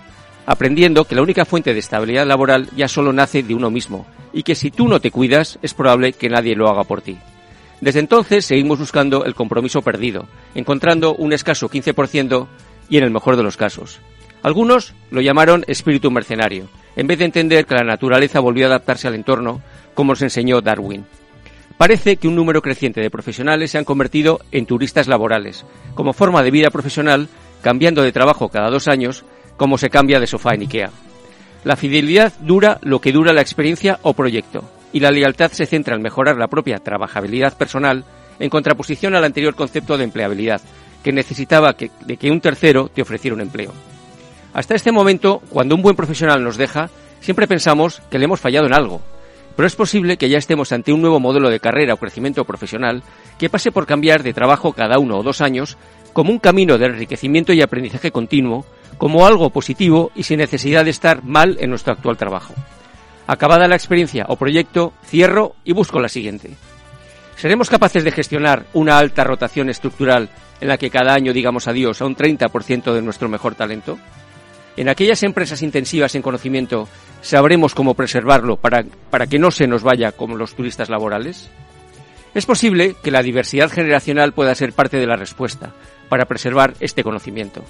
[0.47, 4.41] aprendiendo que la única fuente de estabilidad laboral ya solo nace de uno mismo, y
[4.41, 7.19] que si tú no te cuidas es probable que nadie lo haga por ti.
[7.81, 12.47] Desde entonces seguimos buscando el compromiso perdido, encontrando un escaso 15%
[12.89, 13.99] y en el mejor de los casos.
[14.43, 19.07] Algunos lo llamaron espíritu mercenario, en vez de entender que la naturaleza volvió a adaptarse
[19.07, 19.61] al entorno,
[19.95, 21.05] como nos enseñó Darwin.
[21.77, 25.65] Parece que un número creciente de profesionales se han convertido en turistas laborales,
[25.95, 27.29] como forma de vida profesional,
[27.63, 29.25] cambiando de trabajo cada dos años,
[29.57, 30.91] como se cambia de sofá en Ikea.
[31.63, 35.95] La fidelidad dura lo que dura la experiencia o proyecto, y la lealtad se centra
[35.95, 38.03] en mejorar la propia trabajabilidad personal
[38.39, 40.61] en contraposición al anterior concepto de empleabilidad,
[41.03, 41.91] que necesitaba que,
[42.31, 43.73] un tercero te ofreciera un empleo.
[44.53, 48.65] Hasta este momento, cuando un buen profesional nos deja, siempre pensamos que le hemos fallado
[48.65, 49.01] en algo,
[49.55, 53.03] pero es posible que ya estemos ante un nuevo modelo de carrera o crecimiento profesional
[53.37, 55.77] que pase por cambiar de trabajo cada uno o dos años
[56.13, 58.65] como un camino de enriquecimiento y aprendizaje continuo,
[58.97, 62.53] como algo positivo y sin necesidad de estar mal en nuestro actual trabajo.
[63.27, 66.51] Acabada la experiencia o proyecto, cierro y busco la siguiente.
[67.35, 70.29] ¿Seremos capaces de gestionar una alta rotación estructural
[70.59, 73.97] en la que cada año digamos adiós a un 30% de nuestro mejor talento?
[74.77, 76.87] En aquellas empresas intensivas en conocimiento,
[77.21, 81.49] ¿sabremos cómo preservarlo para, para que no se nos vaya como los turistas laborales?
[82.33, 85.73] Es posible que la diversidad generacional pueda ser parte de la respuesta
[86.07, 87.63] para preservar este conocimiento.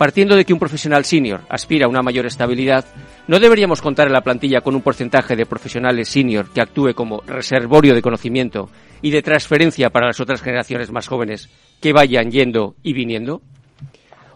[0.00, 2.86] Partiendo de que un profesional senior aspira a una mayor estabilidad,
[3.28, 7.20] ¿no deberíamos contar en la plantilla con un porcentaje de profesionales senior que actúe como
[7.26, 8.70] reservorio de conocimiento
[9.02, 11.50] y de transferencia para las otras generaciones más jóvenes
[11.82, 13.42] que vayan yendo y viniendo?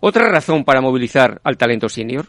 [0.01, 2.27] ¿Otra razón para movilizar al talento senior?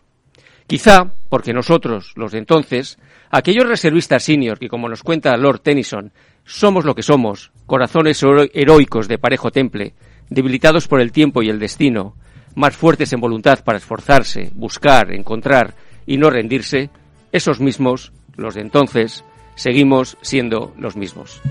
[0.65, 2.97] Quizá porque nosotros, los de entonces,
[3.29, 6.13] aquellos reservistas senior que, como nos cuenta Lord Tennyson,
[6.45, 9.93] somos lo que somos, corazones heroicos de parejo temple,
[10.29, 12.15] debilitados por el tiempo y el destino,
[12.55, 15.73] más fuertes en voluntad para esforzarse, buscar, encontrar
[16.05, 16.89] y no rendirse,
[17.31, 19.23] esos mismos, los de entonces,
[19.55, 21.41] seguimos siendo los mismos.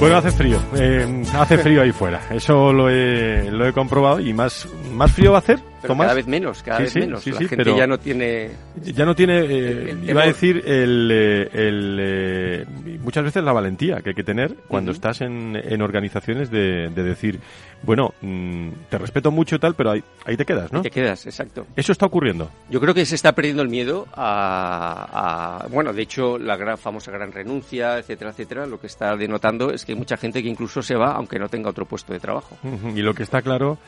[0.00, 4.32] Bueno, hace frío, eh, hace frío ahí fuera, eso lo he, lo he comprobado y
[4.32, 6.06] más ¿Más frío va a hacer, pero Tomás?
[6.06, 7.22] cada vez menos, cada Sí, vez sí, menos.
[7.22, 8.50] sí, la sí, gente pero- ya no tiene...
[8.82, 12.64] Ya no tiene, eh, El- el iba a decir, el, eh, el, eh,
[13.00, 17.02] muchas veces la valentía que hay que tener cuando estás en, en organizaciones de, de
[17.02, 17.40] decir,
[17.82, 20.82] bueno, mm, te respeto mucho y tal, pero ahí, ahí te quedas, ¿no?
[20.82, 21.66] Te quedas, exacto.
[21.76, 22.50] Eso está ocurriendo.
[22.68, 26.76] Yo creo que se está perdiendo el miedo a, a- bueno, de hecho, la gran,
[26.78, 30.48] famosa gran renuncia, etcétera, etcétera, lo que está denotando es que hay mucha gente que
[30.48, 32.56] incluso se va aunque no tenga otro puesto de trabajo.
[32.94, 33.78] Y lo que está claro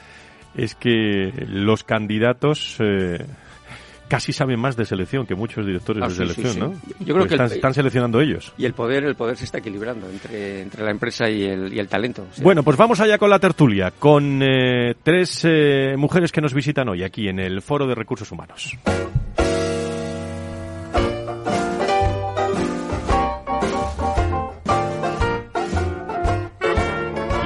[0.56, 3.24] es que los candidatos eh,
[4.08, 6.60] casi saben más de selección que muchos directores Ah, de sí, selección, sí.
[6.60, 6.72] ¿no?
[7.00, 8.52] Yo creo Pues que el- están, están seleccionando ellos.
[8.58, 11.78] Y el poder, el poder se está equilibrando entre, entre la empresa y el, y
[11.78, 12.26] el talento.
[12.30, 16.42] O sea, Bueno, pues vamos allá con la tertulia, con eh, tres eh, mujeres que
[16.42, 18.76] nos visitan hoy aquí en el Foro de Recursos Humanos.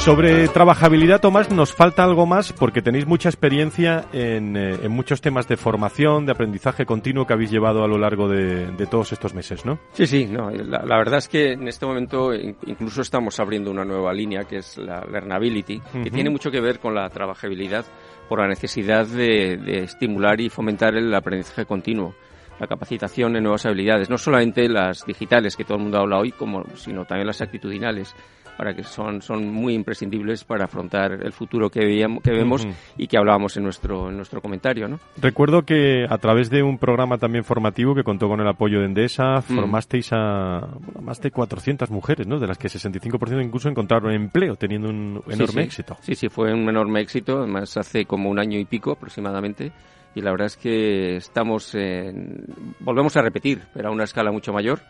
[0.00, 5.20] Sobre trabajabilidad, Tomás, nos falta algo más porque tenéis mucha experiencia en, eh, en muchos
[5.20, 9.12] temas de formación, de aprendizaje continuo que habéis llevado a lo largo de, de todos
[9.12, 9.78] estos meses, ¿no?
[9.92, 13.70] Sí, sí, no, la, la verdad es que en este momento in- incluso estamos abriendo
[13.70, 17.84] una nueva línea que es la Learnability, que tiene mucho que ver con la trabajabilidad
[18.28, 22.14] por la necesidad de, de estimular y fomentar el aprendizaje continuo,
[22.58, 26.32] la capacitación en nuevas habilidades, no solamente las digitales que todo el mundo habla hoy,
[26.32, 28.14] como, sino también las actitudinales
[28.60, 32.74] para que son, son muy imprescindibles para afrontar el futuro que, veíamos, que vemos Ujú.
[32.98, 35.00] y que hablábamos en nuestro, en nuestro comentario, ¿no?
[35.16, 38.84] Recuerdo que a través de un programa también formativo que contó con el apoyo de
[38.84, 42.38] Endesa, formasteis a bueno, más de 400 mujeres, ¿no?
[42.38, 45.66] De las que 65% incluso encontraron empleo, teniendo un Sí, enorme sí.
[45.66, 45.96] éxito.
[46.02, 49.72] Sí, sí, fue un enorme éxito, además hace como un año y pico aproximadamente.
[50.14, 52.44] Y la verdad es que estamos, en-
[52.80, 54.80] volvemos a repetir, pero a una escala mucho mayor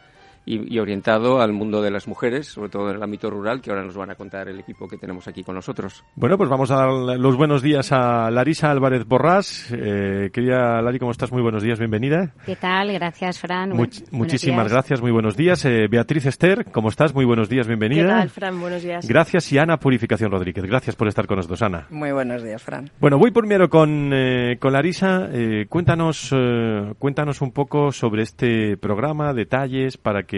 [0.46, 3.70] y, y orientado al mundo de las mujeres, sobre todo en el ámbito rural, que
[3.70, 6.04] ahora nos van a contar el equipo que tenemos aquí con nosotros.
[6.16, 9.70] Bueno, pues vamos a dar los buenos días a Larisa Álvarez Borrás.
[9.72, 11.30] Eh, querida Lari, ¿cómo estás?
[11.32, 12.34] Muy buenos días, bienvenida.
[12.46, 12.92] ¿Qué tal?
[12.92, 13.70] Gracias, Fran.
[13.70, 14.72] Much- Buenos muchísimas días.
[14.72, 15.64] gracias, muy buenos días.
[15.64, 17.14] Eh, Beatriz Esther, ¿cómo estás?
[17.14, 18.02] Muy buenos días, bienvenida.
[18.02, 18.60] ¿Qué tal, Fran?
[18.60, 19.06] Buenos días.
[19.06, 20.64] Gracias y Ana Purificación Rodríguez.
[20.64, 21.86] Gracias por estar con nosotros, Ana.
[21.90, 22.90] Muy buenos días, Fran.
[23.00, 25.28] Bueno, voy primero con, eh, con Larisa.
[25.32, 30.29] Eh, cuéntanos, eh, cuéntanos un poco sobre este programa, detalles, para que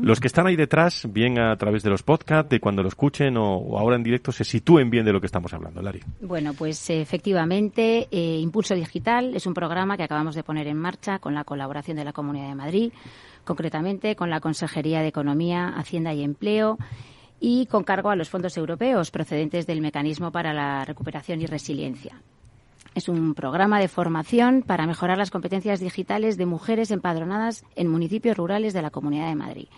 [0.00, 3.36] los que están ahí detrás, bien a través de los podcasts, de cuando lo escuchen
[3.36, 6.00] o, o ahora en directo, se sitúen bien de lo que estamos hablando, Lari.
[6.20, 10.76] Bueno, pues eh, efectivamente, eh, Impulso Digital es un programa que acabamos de poner en
[10.76, 12.92] marcha con la colaboración de la Comunidad de Madrid,
[13.44, 16.78] concretamente con la Consejería de Economía, Hacienda y Empleo
[17.40, 22.20] y con cargo a los fondos europeos procedentes del Mecanismo para la Recuperación y Resiliencia.
[22.98, 28.36] Es un programa de formación para mejorar las competencias digitales de mujeres empadronadas en municipios
[28.36, 29.68] rurales de la Comunidad de Madrid.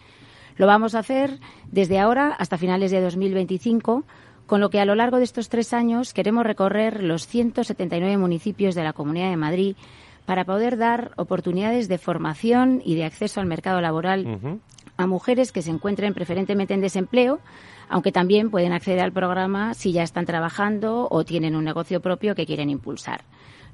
[0.56, 1.38] Lo vamos a hacer
[1.70, 4.04] desde ahora hasta finales de 2025,
[4.46, 8.74] con lo que a lo largo de estos tres años queremos recorrer los 179 municipios
[8.74, 9.76] de la Comunidad de Madrid
[10.24, 14.61] para poder dar oportunidades de formación y de acceso al mercado laboral
[15.00, 17.40] a mujeres que se encuentren preferentemente en desempleo,
[17.88, 22.34] aunque también pueden acceder al programa si ya están trabajando o tienen un negocio propio
[22.34, 23.24] que quieren impulsar.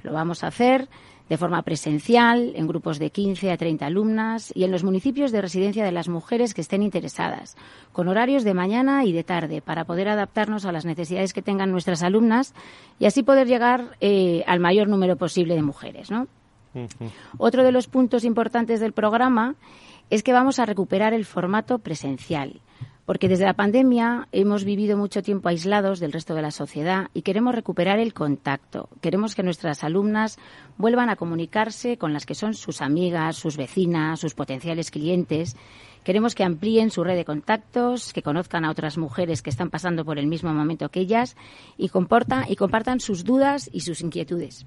[0.03, 0.89] Lo vamos a hacer
[1.29, 5.43] de forma presencial, en grupos de 15 a 30 alumnas y en los municipios de
[5.43, 7.57] residencia de las mujeres que estén interesadas,
[7.93, 11.73] con horarios de mañana y de tarde, para poder adaptarnos a las necesidades que tengan
[11.73, 12.55] nuestras alumnas
[13.01, 16.29] y así poder llegar eh, al mayor número posible de mujeres, ¿no?
[17.39, 19.55] Otro de los puntos importantes del programa
[20.11, 22.61] es que vamos a recuperar el formato presencial,
[23.07, 27.23] porque desde la pandemia hemos vivido mucho tiempo aislados del resto de la sociedad y
[27.23, 28.89] queremos recuperar el contacto.
[29.01, 30.39] Queremos que nuestras alumnas
[30.77, 35.57] vuelvan a comunicarse con las que son sus amigas, sus vecinas, sus potenciales clientes.
[36.05, 40.05] Queremos que amplíen su red de contactos, que conozcan a otras mujeres que están pasando
[40.05, 41.37] por el mismo momento que ellas
[41.77, 44.67] y, y compartan sus dudas y sus inquietudes.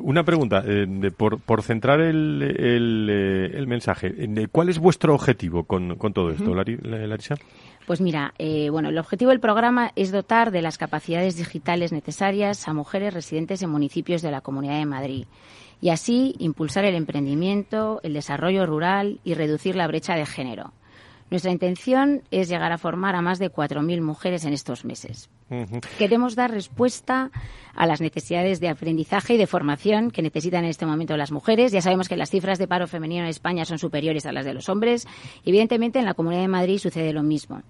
[0.00, 4.78] Una pregunta, eh, de- por, por centrar el, el, eh, el mensaje, eh, ¿cuál es
[4.78, 7.36] vuestro objetivo con, con todo esto, Larisa?
[7.86, 12.66] Pues mira, eh, bueno, el objetivo del programa es dotar de las capacidades digitales necesarias
[12.66, 15.26] a mujeres residentes en municipios de la Comunidad de Madrid
[15.82, 20.72] y así impulsar el emprendimiento, el desarrollo rural y reducir la brecha de género.
[21.30, 25.30] Nuestra intención es llegar a formar a más de 4.000 mujeres en estos meses.
[25.98, 27.30] Queremos dar respuesta
[27.74, 31.72] a las necesidades de aprendizaje y de formación que necesitan en este momento las mujeres.
[31.72, 34.54] Ya sabemos que las cifras de paro femenino en España son superiores a las de
[34.54, 35.06] los hombres.
[35.44, 37.62] y Evidentemente, en la Comunidad de Madrid sucede lo mismo.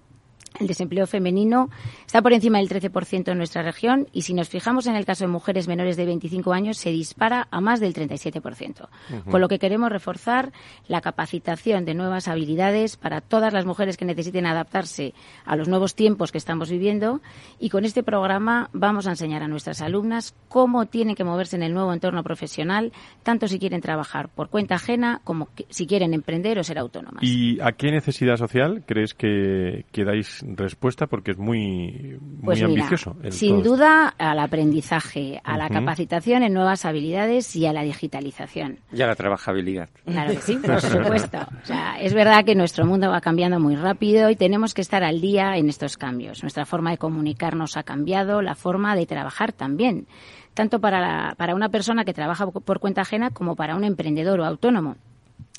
[0.59, 1.69] El desempleo femenino
[2.05, 5.25] está por encima del 13% en nuestra región y si nos fijamos en el caso
[5.25, 8.87] de mujeres menores de 25 años se dispara a más del 37%.
[9.29, 10.51] Con lo que queremos reforzar
[10.87, 15.13] la capacitación de nuevas habilidades para todas las mujeres que necesiten adaptarse
[15.45, 17.21] a los nuevos tiempos que estamos viviendo
[17.59, 21.63] y con este programa vamos a enseñar a nuestras alumnas cómo tienen que moverse en
[21.63, 22.93] el nuevo entorno profesional,
[23.23, 27.23] tanto si quieren trabajar por cuenta ajena como si quieren emprender o ser autónomas.
[27.23, 32.61] ¿Y a qué necesidad social crees que, que dais respuesta porque es muy, muy pues
[32.61, 33.15] ambicioso.
[33.29, 38.79] sin duda al aprendizaje, a la capacitación en nuevas habilidades y a la digitalización.
[38.91, 39.89] Y a la trabajabilidad.
[40.05, 41.39] Claro que sí, por supuesto.
[41.63, 45.03] O sea, es verdad que nuestro mundo va cambiando muy rápido y tenemos que estar
[45.03, 46.43] al día en estos cambios.
[46.43, 50.07] Nuestra forma de comunicarnos ha cambiado, la forma de trabajar también,
[50.53, 54.45] tanto para, para una persona que trabaja por cuenta ajena como para un emprendedor o
[54.45, 54.95] autónomo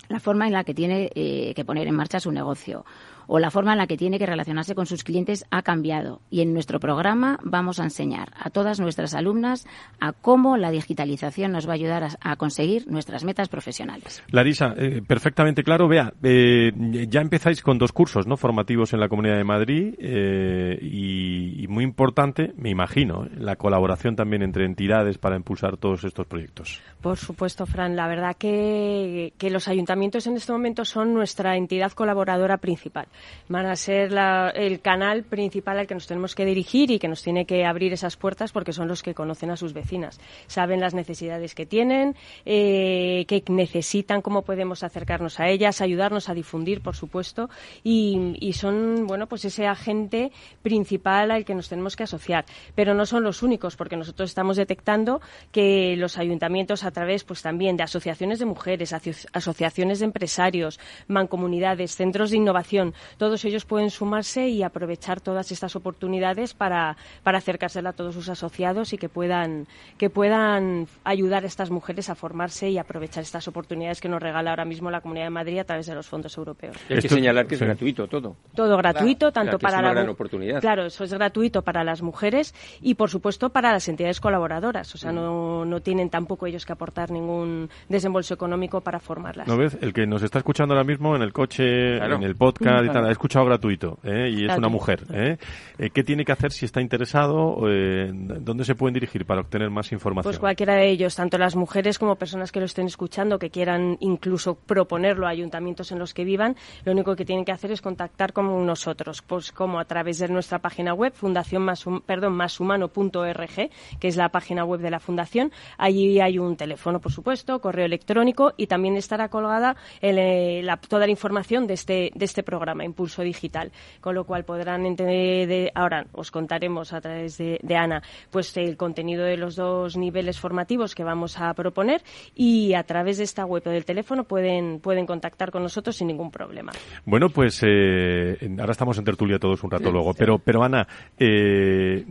[0.08, 2.84] la forma en la que tiene eh, que poner en marcha su negocio
[3.26, 6.20] o la forma en la que tiene que relacionarse con sus clientes ha cambiado.
[6.30, 9.66] Y en nuestro programa vamos a enseñar a todas nuestras alumnas
[10.00, 14.22] a cómo la digitalización nos va a ayudar a, conseguir nuestras metas profesionales.
[14.30, 15.88] Larisa, eh, perfectamente claro.
[15.88, 16.72] Vea, eh,
[17.08, 18.36] ya empezáis con dos cursos ¿no?
[18.36, 24.42] formativos en la Comunidad de Madrid eh, y, muy importante, me imagino, la colaboración también
[24.42, 26.80] entre entidades para impulsar todos estos proyectos.
[27.00, 27.96] Por supuesto, Fran.
[27.96, 33.06] La verdad que, que los ayuntamientos en este momento son nuestra entidad colaboradora principal
[33.48, 34.12] van a ser
[34.54, 37.92] el canal principal al que nos tenemos que dirigir y que nos tiene que abrir
[37.92, 42.16] esas puertas porque son los que conocen a sus vecinas, saben las necesidades que tienen,
[42.44, 47.48] eh, que necesitan, cómo podemos acercarnos a ellas, ayudarnos a difundir, por supuesto,
[47.82, 52.44] y, y, son, bueno, pues ese agente principal al que nos tenemos que asociar.
[52.74, 55.20] Pero no son los únicos, porque nosotros estamos detectando
[55.52, 58.94] que los ayuntamientos, a través, pues también de asociaciones de mujeres,
[59.32, 65.76] asociaciones de empresarios, mancomunidades, centros de innovación, todos ellos pueden sumarse y aprovechar todas estas
[65.76, 69.66] oportunidades para, para acercársela a todos sus asociados y que puedan,
[69.98, 74.50] que puedan ayudar a estas mujeres a formarse y aprovechar estas oportunidades que nos regala
[74.50, 76.76] ahora mismo la Comunidad de Madrid a través de los fondos europeos.
[76.88, 78.36] hay que señalar que es gratuito todo.
[78.54, 80.60] Todo gratuito, tanto para la oportunidad.
[80.60, 84.98] Claro, eso es gratuito para las mujeres y por supuesto para las entidades colaboradoras, o
[84.98, 89.46] sea, no, no tienen tampoco ellos que aportar ningún desembolso económico para formarlas.
[89.48, 89.76] ¿No ves?
[89.80, 93.12] El que nos está escuchando ahora mismo en el coche, en el podcast tal, ha
[93.12, 94.30] escuchado gratuito ¿eh?
[94.30, 95.04] y es una mujer.
[95.12, 95.36] ¿eh?
[95.78, 95.90] ¿eh?
[95.90, 97.58] ¿Qué tiene que hacer si está interesado?
[97.68, 100.30] Eh, ¿Dónde se pueden dirigir para obtener más información?
[100.30, 103.96] Pues cualquiera de ellos, tanto las mujeres como personas que lo estén escuchando, que quieran
[104.00, 107.82] incluso proponerlo a ayuntamientos en los que vivan, lo único que tienen que hacer es
[107.82, 113.70] contactar con nosotros, pues como a través de nuestra página web, fundación más, perdón, máshumano.org,
[114.00, 115.52] que es la página web de la fundación.
[115.78, 121.10] Allí hay un teléfono, por supuesto, correo electrónico y también estará colgada la, toda la
[121.10, 126.30] información de este, de este programa Impulso Digital, con lo cual podrán entender, ahora os
[126.30, 131.38] contaremos a través de, Ana, pues el contenido de los dos niveles formativos que vamos
[131.38, 132.02] a proponer
[132.34, 136.08] y a través de esta web o del teléfono pueden, pueden contactar con nosotros sin
[136.08, 136.72] ningún problema.
[137.04, 140.86] Bueno, pues eh, ahora estamos en tertulia todos un rato luego, pero, pero Ana,
[141.18, 142.04] eh,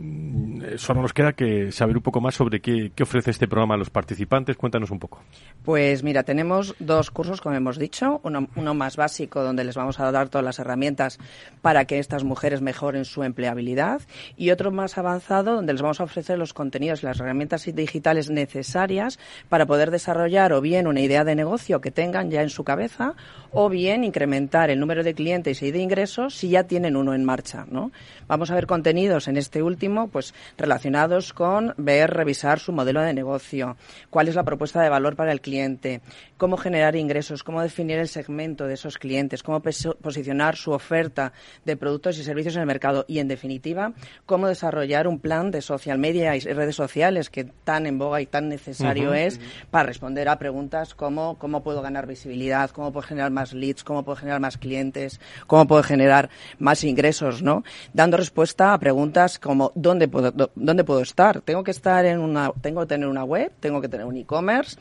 [0.76, 3.78] solo nos queda que saber un poco más sobre qué, qué ofrece este programa a
[3.78, 4.56] los participantes.
[4.56, 5.20] Cuéntanos un poco.
[5.64, 9.98] Pues mira, tenemos dos cursos, como hemos dicho, uno, uno más básico donde les vamos
[10.00, 11.18] a dar todas las herramientas herramientas
[11.62, 14.02] para que estas mujeres mejoren su empleabilidad
[14.36, 18.30] y otro más avanzado donde les vamos a ofrecer los contenidos y las herramientas digitales
[18.30, 22.64] necesarias para poder desarrollar o bien una idea de negocio que tengan ya en su
[22.64, 23.14] cabeza
[23.52, 27.24] o bien incrementar el número de clientes y de ingresos si ya tienen uno en
[27.24, 27.92] marcha, ¿no?
[28.26, 33.14] Vamos a ver contenidos en este último pues relacionados con ver, revisar su modelo de
[33.14, 33.76] negocio,
[34.10, 36.00] cuál es la propuesta de valor para el cliente,
[36.36, 41.32] cómo generar ingresos, cómo definir el segmento de esos clientes, cómo posicionar su oferta
[41.64, 43.92] de productos y servicios en el mercado y, en definitiva,
[44.26, 48.26] cómo desarrollar un plan de social media y redes sociales que tan en boga y
[48.26, 53.30] tan necesario es para responder a preguntas como cómo puedo ganar visibilidad, cómo puedo generar
[53.30, 57.64] más leads, cómo puedo generar más clientes, cómo puedo generar más ingresos, ¿no?
[57.92, 61.40] Dando respuesta a preguntas como ¿dónde puedo, dónde puedo estar?
[61.40, 64.76] Tengo que estar en una, tengo que tener una web, tengo que tener un e-commerce,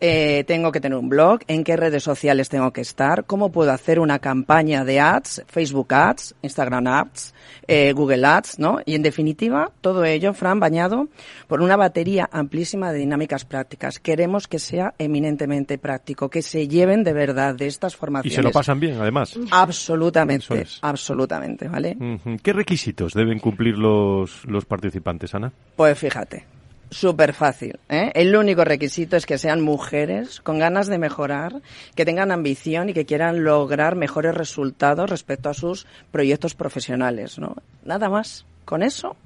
[0.00, 3.72] eh, tengo que tener un blog, en qué redes sociales tengo que estar, cómo puedo
[3.72, 7.34] hacer una campaña de ads, Facebook ads, Instagram ads,
[7.66, 8.78] eh, Google ads, ¿no?
[8.84, 11.08] Y en definitiva, todo ello, Fran, bañado
[11.46, 13.98] por una batería amplísima de dinámicas prácticas.
[13.98, 18.32] Queremos que sea eminentemente práctico, que se lleven de verdad de estas formaciones.
[18.32, 19.38] Y se lo pasan bien, además.
[19.50, 21.96] Absolutamente, absolutamente, ¿vale?
[22.42, 25.52] ¿Qué requisitos deben cumplir los, los participantes, Ana?
[25.76, 26.46] Pues fíjate,
[26.90, 27.78] súper fácil.
[27.88, 28.10] ¿eh?
[28.14, 31.60] El único requisito es que sean mujeres con ganas de mejorar,
[31.94, 37.38] que tengan ambición y que quieran lograr mejores resultados respecto a sus proyectos profesionales.
[37.38, 37.56] ¿no?
[37.84, 38.44] Nada más.
[38.64, 39.16] Con eso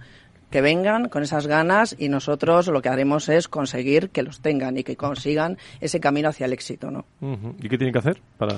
[0.53, 4.77] que vengan con esas ganas y nosotros lo que haremos es conseguir que los tengan
[4.77, 7.05] y que consigan ese camino hacia el éxito, ¿no?
[7.61, 8.55] ¿Y qué tienen que hacer para...?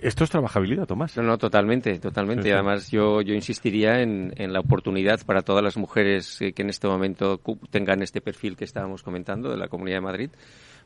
[0.00, 1.16] esto es trabajabilidad, Tomás.
[1.16, 2.48] No, no, totalmente, totalmente.
[2.48, 6.68] Y además yo, yo insistiría en, en, la oportunidad para todas las mujeres que en
[6.68, 10.30] este momento tengan este perfil que estábamos comentando de la Comunidad de Madrid,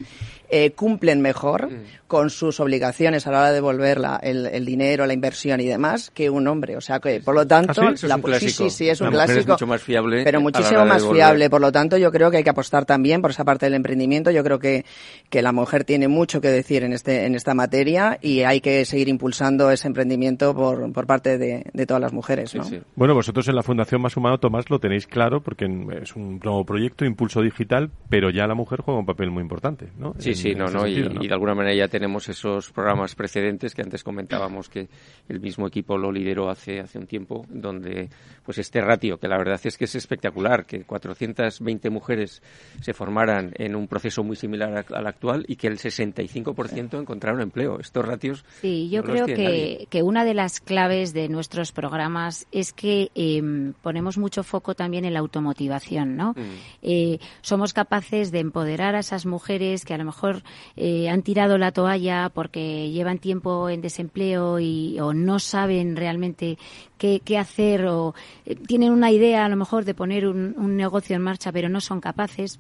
[0.50, 1.84] eh, cumplen mejor mm.
[2.06, 6.12] con sus obligaciones a la hora de devolver la, el, dinero, la inversión y demás
[6.12, 6.78] que un hombre.
[6.78, 8.06] O sea que, por lo tanto, ¿Ah, sí?
[8.06, 9.40] La, sí, sí, sí, es un clásico.
[9.40, 10.24] Es mucho más fiable.
[10.24, 11.50] Pero muchísimo más fiable.
[11.50, 14.32] Por lo tanto, yo creo que hay que apostar también por esa parte del emprendimiento.
[14.32, 14.86] Yo creo que,
[15.30, 18.86] que la mujer tiene mucho que decir en, este, en esta materia y hay que
[18.86, 22.54] seguir impulsando ese emprendimiento por, por parte de, de todas las mujeres.
[22.56, 22.66] ¿no?
[22.96, 25.66] Bueno, vosotros en la Fundación Más Humano, Tomás, lo tenéis claro porque
[26.02, 29.88] es un nuevo proyecto, impulso digital, pero ya la mujer juega un papel muy importante.
[29.98, 30.14] ¿no?
[30.20, 33.82] Sí, sí, no, no, y, y, de alguna manera ya tenemos esos programas precedentes que
[33.82, 34.88] antes comentábamos que
[35.28, 38.10] el mismo equipo lo lideró hace, hace un tiempo, donde
[38.44, 42.42] pues este ratio, que la verdad es que es espectacular, que 420 mujeres
[42.82, 47.80] se formaran en un proceso muy similar al actual y que el 65% encontraron empleo.
[47.80, 48.46] Estos ratios.
[48.62, 53.74] Sí, yo creo que, que, una de las claves de nuestros programas es que em,
[53.82, 56.32] ponemos mucho foco también en la automotivación, ¿no?
[56.32, 56.42] Mm.
[56.82, 60.44] Eh, somos capaces de empoderar a esas mujeres que a lo mejor
[60.76, 66.58] eh, han tirado la toalla porque llevan tiempo en desempleo y, o no saben realmente
[66.98, 68.14] qué, qué hacer o
[68.46, 71.70] eh, tienen una idea a lo mejor de poner un, un negocio en marcha pero
[71.70, 72.60] no son capaces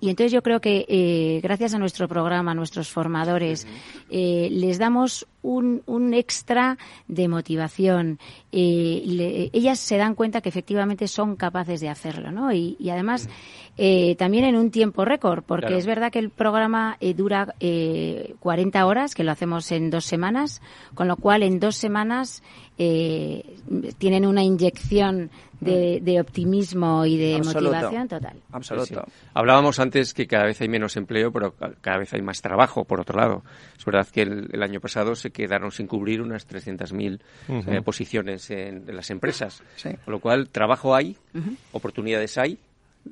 [0.00, 3.66] y entonces yo creo que eh, gracias a nuestro programa, a nuestros formadores,
[4.10, 6.78] eh, les damos un, un, extra
[7.08, 8.18] de motivación.
[8.52, 12.52] Eh, ellas se dan cuenta que efectivamente son capaces de hacerlo, ¿no?
[12.52, 13.28] Y, y además
[13.82, 18.34] eh, también en un tiempo récord, porque es verdad que el programa eh, dura eh,
[18.40, 20.60] 40 horas, que lo hacemos en dos semanas,
[20.94, 22.42] con lo cual en dos semanas
[22.76, 23.56] eh,
[23.98, 25.30] tienen una inyección
[25.60, 26.20] de, mm.
[26.20, 28.36] optimismo y de motivación total.
[28.52, 29.04] Absoluto.
[29.34, 33.00] Hablábamos antes que cada vez hay menos empleo, pero cada vez hay más trabajo, por
[33.00, 33.42] otro lado.
[33.78, 39.10] Es verdad que el, año pasado se quedaron sin cubrir unas 300.000 posiciones en, las
[39.10, 39.62] empresas.
[40.04, 41.16] Con lo cual, trabajo hay,
[41.72, 42.58] oportunidades hay,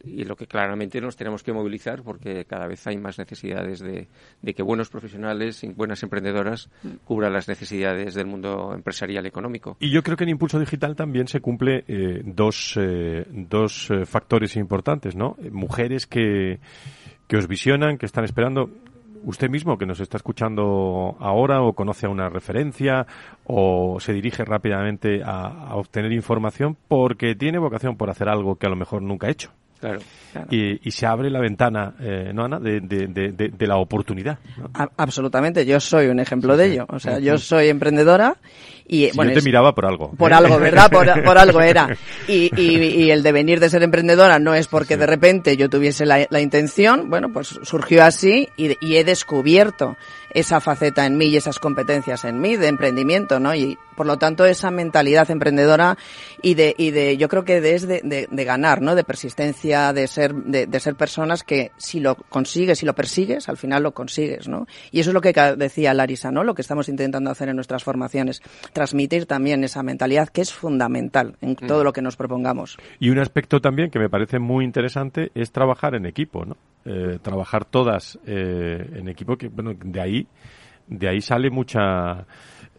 [0.04, 4.06] y lo que claramente nos tenemos que movilizar porque cada vez hay más necesidades de,
[4.54, 6.68] que buenos profesionales y buenas emprendedoras
[7.04, 9.76] cubran las necesidades del mundo empresarial y económico.
[9.80, 14.04] Y yo creo que en Impulso Digital también se cumple eh, dos, eh, dos eh,
[14.04, 15.36] factores importantes, ¿no?
[15.50, 16.58] Mujeres que,
[17.26, 18.70] que os visionan, que están esperando
[19.24, 23.06] usted mismo que nos está escuchando ahora o conoce a una referencia
[23.44, 28.66] o se dirige rápidamente a, a, obtener información porque tiene vocación por hacer algo que
[28.66, 29.50] a lo mejor nunca ha hecho.
[29.80, 30.00] Claro.
[30.50, 32.58] Y, se abre la ventana, eh, ¿no, Ana?
[32.58, 34.38] De, de, de, la oportunidad.
[34.96, 36.86] absolutamente, yo soy un ejemplo de ello.
[36.88, 38.36] O sea, yo soy emprendedora
[38.86, 39.10] y...
[39.14, 40.12] bueno, yo te miraba por algo.
[40.12, 40.90] Por algo, ¿verdad?
[40.90, 41.08] Por,
[41.38, 41.96] algo era.
[42.26, 46.26] Y, y, el devenir de ser emprendedora no es porque de repente yo tuviese la,
[46.30, 49.96] la intención, bueno, pues surgió así y, y he descubierto
[50.38, 53.54] esa faceta en mí y esas competencias en mí de emprendimiento, ¿no?
[53.54, 55.98] Y por lo tanto esa mentalidad emprendedora
[56.40, 58.94] y de, y de yo creo que es de, de, ganar, ¿no?
[58.94, 63.48] De persistencia, de ser, de, de, ser personas que si lo consigues, si lo persigues,
[63.48, 64.66] al final lo consigues, ¿no?
[64.92, 66.44] Y eso es lo que decía Larisa, ¿no?
[66.44, 68.40] Lo que estamos intentando hacer en nuestras formaciones,
[68.72, 71.66] transmitir también esa mentalidad que es fundamental en mm.
[71.66, 72.78] todo lo que nos propongamos.
[73.00, 76.56] Y un aspecto también que me parece muy interesante es trabajar en equipo, ¿no?
[76.84, 80.26] Eh, trabajar todas eh, en equipo, que bueno, de ahí,
[80.86, 82.26] de ahí sale mucha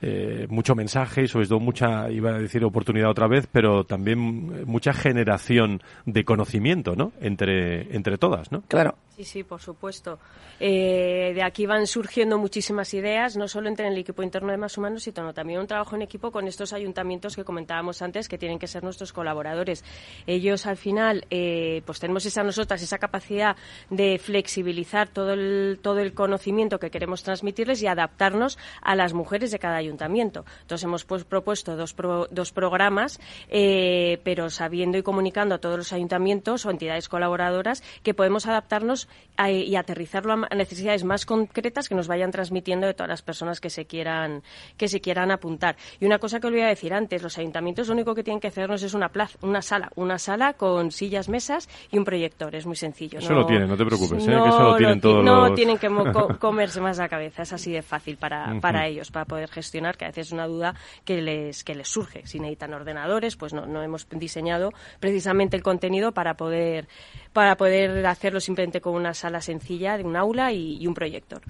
[0.02, 4.66] eh, mucho mensaje y sobre todo mucha, iba a decir oportunidad otra vez, pero también
[4.66, 7.12] mucha generación de conocimiento, ¿no?
[7.20, 8.62] Entre, entre todas, ¿no?
[8.68, 8.96] Claro.
[9.20, 10.18] Sí, sí, por supuesto.
[10.62, 14.78] Eh, de aquí van surgiendo muchísimas ideas, no solo entre el equipo interno de Más
[14.78, 18.60] Humanos, sino también un trabajo en equipo con estos ayuntamientos que comentábamos antes, que tienen
[18.60, 19.84] que ser nuestros colaboradores.
[20.26, 23.58] Ellos, al final, eh, pues tenemos esa nosotras, esa capacidad
[23.90, 29.52] de flexibilizar todo el, todo el conocimiento que queremos transmitirles y adaptarnos a las mujeres
[29.52, 29.89] de cada ayuntamiento.
[29.90, 31.96] Entonces, hemos pues, propuesto dos,
[32.32, 33.20] dos programas,
[33.50, 39.08] eh, pero sabiendo y comunicando a todos los ayuntamientos o entidades colaboradoras que podemos adaptarnos
[39.48, 43.70] y aterrizarlo a necesidades más concretas que nos vayan transmitiendo de todas las personas que
[43.70, 44.44] se quieran
[44.78, 45.78] que se quieran apuntar.
[46.00, 48.84] Y una cosa que olvidé decir antes, los ayuntamientos lo único que tienen que hacernos
[48.84, 52.76] es una plaza, una sala, una sala con sillas, mesas y un proyector, es muy
[52.76, 53.20] sencillo.
[53.20, 54.32] Eso lo tienen, no te preocupes, ¿eh?
[54.32, 55.90] que eso lo tienen todos No tienen que
[56.40, 60.06] comerse más la cabeza, es así de fácil para, para ellos, para poder gestionar, que
[60.06, 60.76] a veces es una duda
[61.06, 62.26] que les, que les surge.
[62.26, 66.88] Si necesitan ordenadores, pues no, no hemos diseñado precisamente el contenido para poder
[67.34, 71.42] para poder hacerlo simplemente con una sala sencilla de un aula y, un proyector.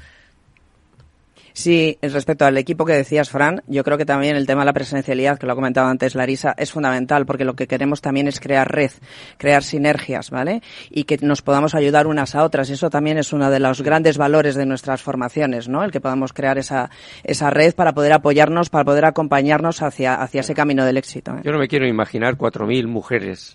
[1.59, 4.71] Sí, respecto al equipo que decías, Fran, yo creo que también el tema de la
[4.71, 8.39] presencialidad, que lo ha comentado antes Larisa, es fundamental porque lo que queremos también es
[8.39, 8.91] crear red,
[9.37, 10.61] crear sinergias, ¿vale?
[10.89, 12.69] Y que nos podamos ayudar unas a otras.
[12.69, 15.83] Eso también es uno de los grandes valores de nuestras formaciones, ¿no?
[15.83, 16.91] El que podamos crear esa,
[17.25, 21.33] esa red para poder apoyarnos, para poder acompañarnos hacia, hacia ese camino del éxito.
[21.33, 21.41] ¿eh?
[21.43, 23.53] Yo no me quiero imaginar 4.000 mujeres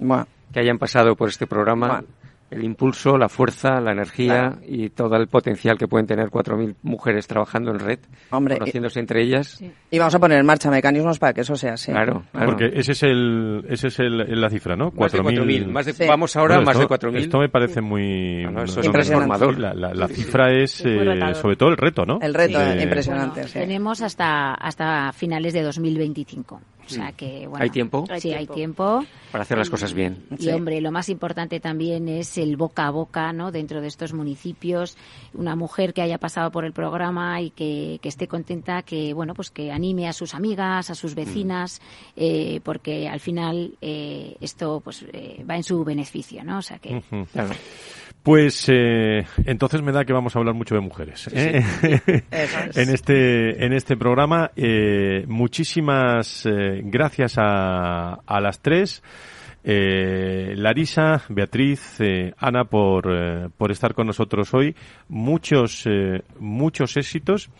[0.53, 2.05] que hayan pasado por este programa
[2.51, 7.27] el impulso, la fuerza, la energía y todo el potencial que pueden tener 4.000 mujeres
[7.27, 7.99] trabajando en red,
[8.31, 9.61] Hombre, conociéndose entre ellas.
[9.91, 11.93] Y vamos a poner en marcha mecanismos para que eso sea así.
[11.93, 14.93] Claro, Porque ese es el, ese es el, la cifra, ¿no?
[14.93, 16.09] 4.000.
[16.09, 17.17] Vamos ahora más de 4.000.
[17.17, 18.43] Esto me parece muy...
[18.43, 19.53] impresionante.
[19.59, 22.19] La, la, cifra es, eh, sobre todo el reto, ¿no?
[22.21, 23.45] El reto, impresionante.
[23.53, 26.61] tenemos hasta, hasta finales de 2025.
[26.87, 28.05] O sea que, bueno, ¿Hay tiempo?
[28.19, 29.05] Sí, hay tiempo.
[29.31, 30.25] Para hacer las cosas bien.
[30.39, 33.51] Y, hombre, lo más importante también es el boca a boca, ¿no?
[33.51, 34.97] Dentro de estos municipios,
[35.33, 39.35] una mujer que haya pasado por el programa y que, que esté contenta, que, bueno,
[39.35, 41.17] pues que anime a sus amigas, a sus mm.
[41.17, 41.81] vecinas,
[42.17, 46.59] eh, porque al final eh, esto, pues, eh, va en su beneficio, ¿no?
[46.59, 47.03] O sea que...
[48.25, 51.63] Pues eh, entonces me da que vamos a hablar mucho de mujeres ¿eh?
[52.33, 54.51] en este en este programa.
[54.57, 59.03] Eh, muchísimas eh, gracias a, a las tres.
[59.63, 64.75] Eh, Larisa, Beatriz, eh, Ana, por, por estar con nosotros hoy.
[65.11, 65.87] Muchos,
[66.41, 67.51] muchos éxitos.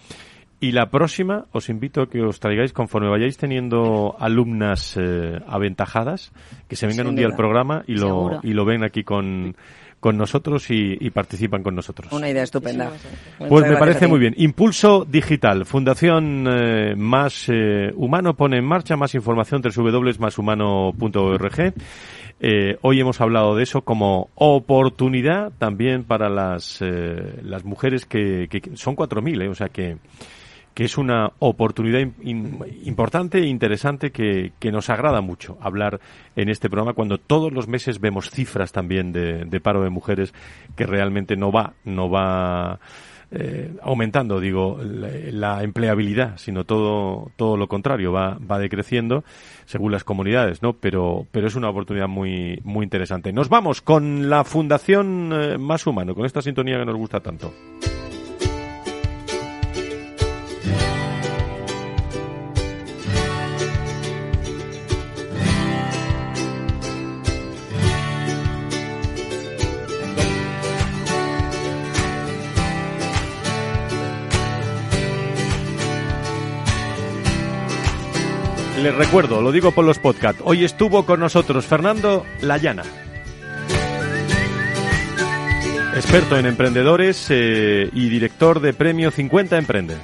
[0.61, 4.99] Y la próxima os invito a que os traigáis, conforme vayáis teniendo alumnas
[5.47, 6.33] aventajadas,
[6.69, 9.57] que se vengan un día al programa y lo, y lo ven aquí con,
[10.05, 12.13] con nosotros y, participan con nosotros.
[12.13, 12.93] Una idea estupenda.
[13.39, 14.35] Pues me parece muy bien.
[14.37, 21.73] Impulso Digital, Fundación eh, Más eh, Humano pone en marcha más información www.mashumano.org.
[22.39, 28.49] Eh, hoy hemos hablado de eso como oportunidad también para las, eh, las mujeres que,
[28.51, 29.97] que son 4.000, eh, o sea que
[30.75, 36.01] que es una oportunidad importante e interesante que, que, nos agrada mucho hablar
[36.35, 40.35] en este programa cuando todos los meses vemos cifras también de, de paro de mujeres
[40.77, 42.81] que realmente no va, no va
[43.37, 49.25] eh, aumentando, digo, la, empleabilidad, sino todo, todo lo contrario, va, va decreciendo
[49.65, 50.75] según las comunidades, ¿no?
[50.75, 53.33] Pero, pero es una oportunidad muy, muy interesante.
[53.33, 57.53] Nos vamos con la Fundación eh, Más Humano, con esta sintonía que nos gusta tanto.
[78.85, 82.83] Les recuerdo, lo digo por los podcasts, hoy estuvo con nosotros Fernando Layana.
[85.97, 89.97] experto en emprendedores eh, y director de Premio 50 Emprende.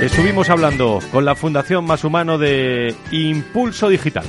[0.00, 4.24] Estuvimos hablando con la Fundación Más Humano de Impulso Digital.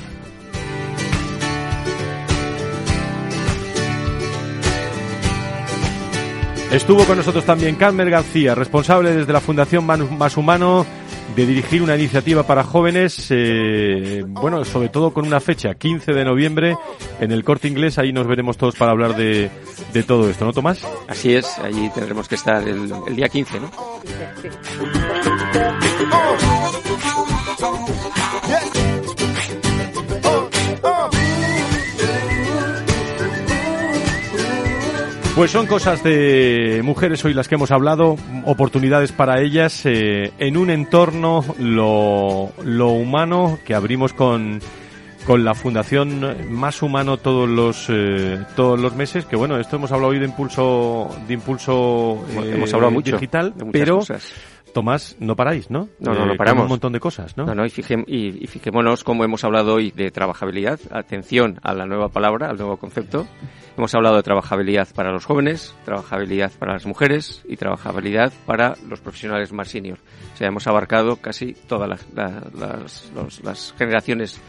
[6.73, 10.87] Estuvo con nosotros también Carmen García, responsable desde la Fundación Más Humano
[11.35, 16.25] de dirigir una iniciativa para jóvenes, eh, bueno, sobre todo con una fecha, 15 de
[16.25, 16.75] noviembre,
[17.19, 17.99] en el corte inglés.
[17.99, 19.51] Ahí nos veremos todos para hablar de,
[19.93, 20.83] de todo esto, ¿no, Tomás?
[21.07, 23.71] Así es, allí tendremos que estar el, el día 15, ¿no?
[35.35, 40.57] Pues son cosas de mujeres hoy las que hemos hablado, oportunidades para ellas eh, en
[40.57, 44.59] un entorno lo, lo humano que abrimos con,
[45.25, 49.91] con la fundación más humano todos los eh, todos los meses que bueno esto hemos
[49.91, 54.31] hablado hoy de impulso de impulso hemos hablado eh, mucho digital de pero cosas.
[54.73, 55.89] Tomás, no paráis, ¿no?
[55.99, 56.63] No, no, Eh, no paramos.
[56.63, 57.45] Un montón de cosas, ¿no?
[57.45, 60.79] No, no, y, fijé- y- y fijémonos cómo hemos hablado hoy de trabajabilidad.
[60.91, 63.27] Atención a la nueva palabra, al nuevo concepto.
[63.77, 68.99] Hemos hablado de trabajabilidad para los jóvenes, trabajabilidad para las mujeres y trabajabilidad para los
[68.99, 69.97] profesionales más senior.
[70.33, 74.39] O sea, hemos abarcado casi todas las, la- las- los- las generaciones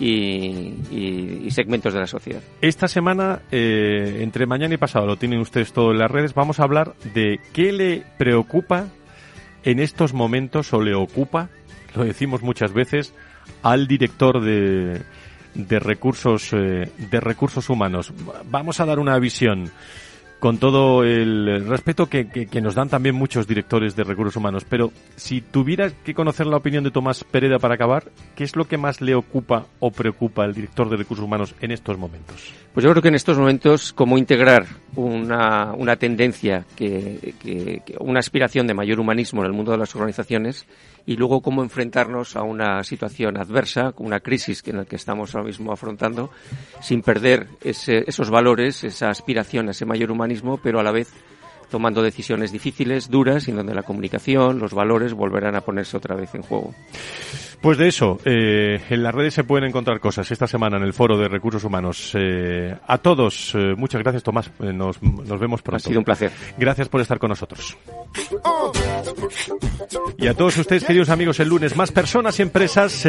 [0.00, 2.40] y, y- y segmentos de la sociedad.
[2.60, 6.58] Esta semana, eh, entre mañana y pasado, lo tienen ustedes todo en las redes, vamos
[6.58, 8.86] a hablar de qué le preocupa
[9.64, 11.48] en estos momentos o le ocupa,
[11.94, 13.14] lo decimos muchas veces,
[13.62, 15.02] al director de,
[15.54, 18.12] de recursos eh, de recursos humanos.
[18.50, 19.70] Vamos a dar una visión
[20.44, 24.66] con todo el respeto que, nos dan también muchos directores de recursos humanos.
[24.68, 28.04] Pero si tuvieras que conocer la opinión de Tomás Pereda para acabar,
[28.36, 31.70] ¿qué es lo que más le ocupa o preocupa al director de recursos humanos en
[31.70, 32.52] estos momentos?
[32.74, 34.66] Pues yo creo que en estos momentos, cómo integrar
[34.96, 40.66] una, tendencia, que- una aspiración de mayor humanismo en el mundo de las organizaciones
[41.06, 45.46] y luego cómo enfrentarnos a una situación adversa, una crisis en la que estamos ahora
[45.48, 46.30] mismo afrontando,
[46.80, 51.12] sin perder ese- esos valores, esa aspiración a ese mayor humanismo, pero a la vez
[51.70, 56.34] tomando decisiones difíciles, duras, en donde la comunicación, los valores volverán a ponerse otra vez
[56.34, 56.72] en juego.
[57.60, 60.92] Pues de eso, eh, en las redes se pueden encontrar cosas esta semana en el
[60.92, 62.12] Foro de Recursos Humanos.
[62.14, 65.76] Eh, a todos, eh, muchas gracias Tomás, Eh, nos, nos vemos pronto.
[65.76, 66.30] Ha sido un placer.
[66.58, 67.76] Gracias por estar con nosotros.
[70.18, 73.06] Y a todos ustedes, queridos amigos, el lunes más personas y empresas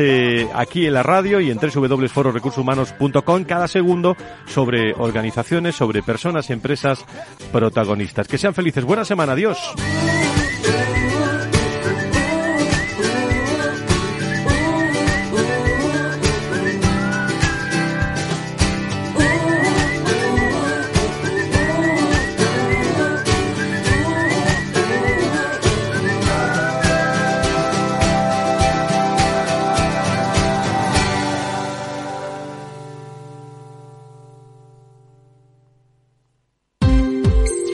[0.54, 4.16] aquí en la radio y en www.fororecursoshumanos.com cada segundo
[4.48, 7.06] sobre organizaciones, sobre personas y empresas
[7.52, 8.28] protagonistas.
[8.28, 8.84] Que sean felices.
[8.84, 9.34] Buena semana.
[9.34, 9.74] Adiós.